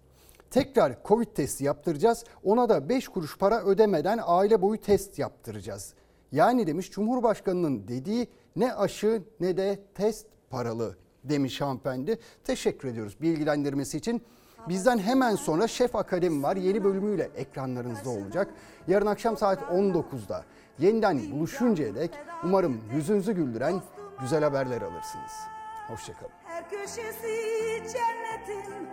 [0.51, 2.23] Tekrar Covid testi yaptıracağız.
[2.43, 5.93] Ona da 5 kuruş para ödemeden aile boyu test yaptıracağız.
[6.32, 12.19] Yani demiş Cumhurbaşkanı'nın dediği ne aşı ne de test paralı demiş hanımefendi.
[12.43, 14.21] Teşekkür ediyoruz bilgilendirmesi için.
[14.69, 16.55] Bizden hemen sonra Şef Akademi var.
[16.55, 18.47] Yeni bölümüyle ekranlarınızda olacak.
[18.88, 20.45] Yarın akşam saat 19'da
[20.80, 22.11] yeniden buluşuncaya dek
[22.43, 23.82] umarım yüzünüzü güldüren
[24.21, 25.32] güzel haberler alırsınız.
[25.88, 26.32] Hoşçakalın.
[26.43, 27.34] Her köşesi
[27.93, 28.88] cennetin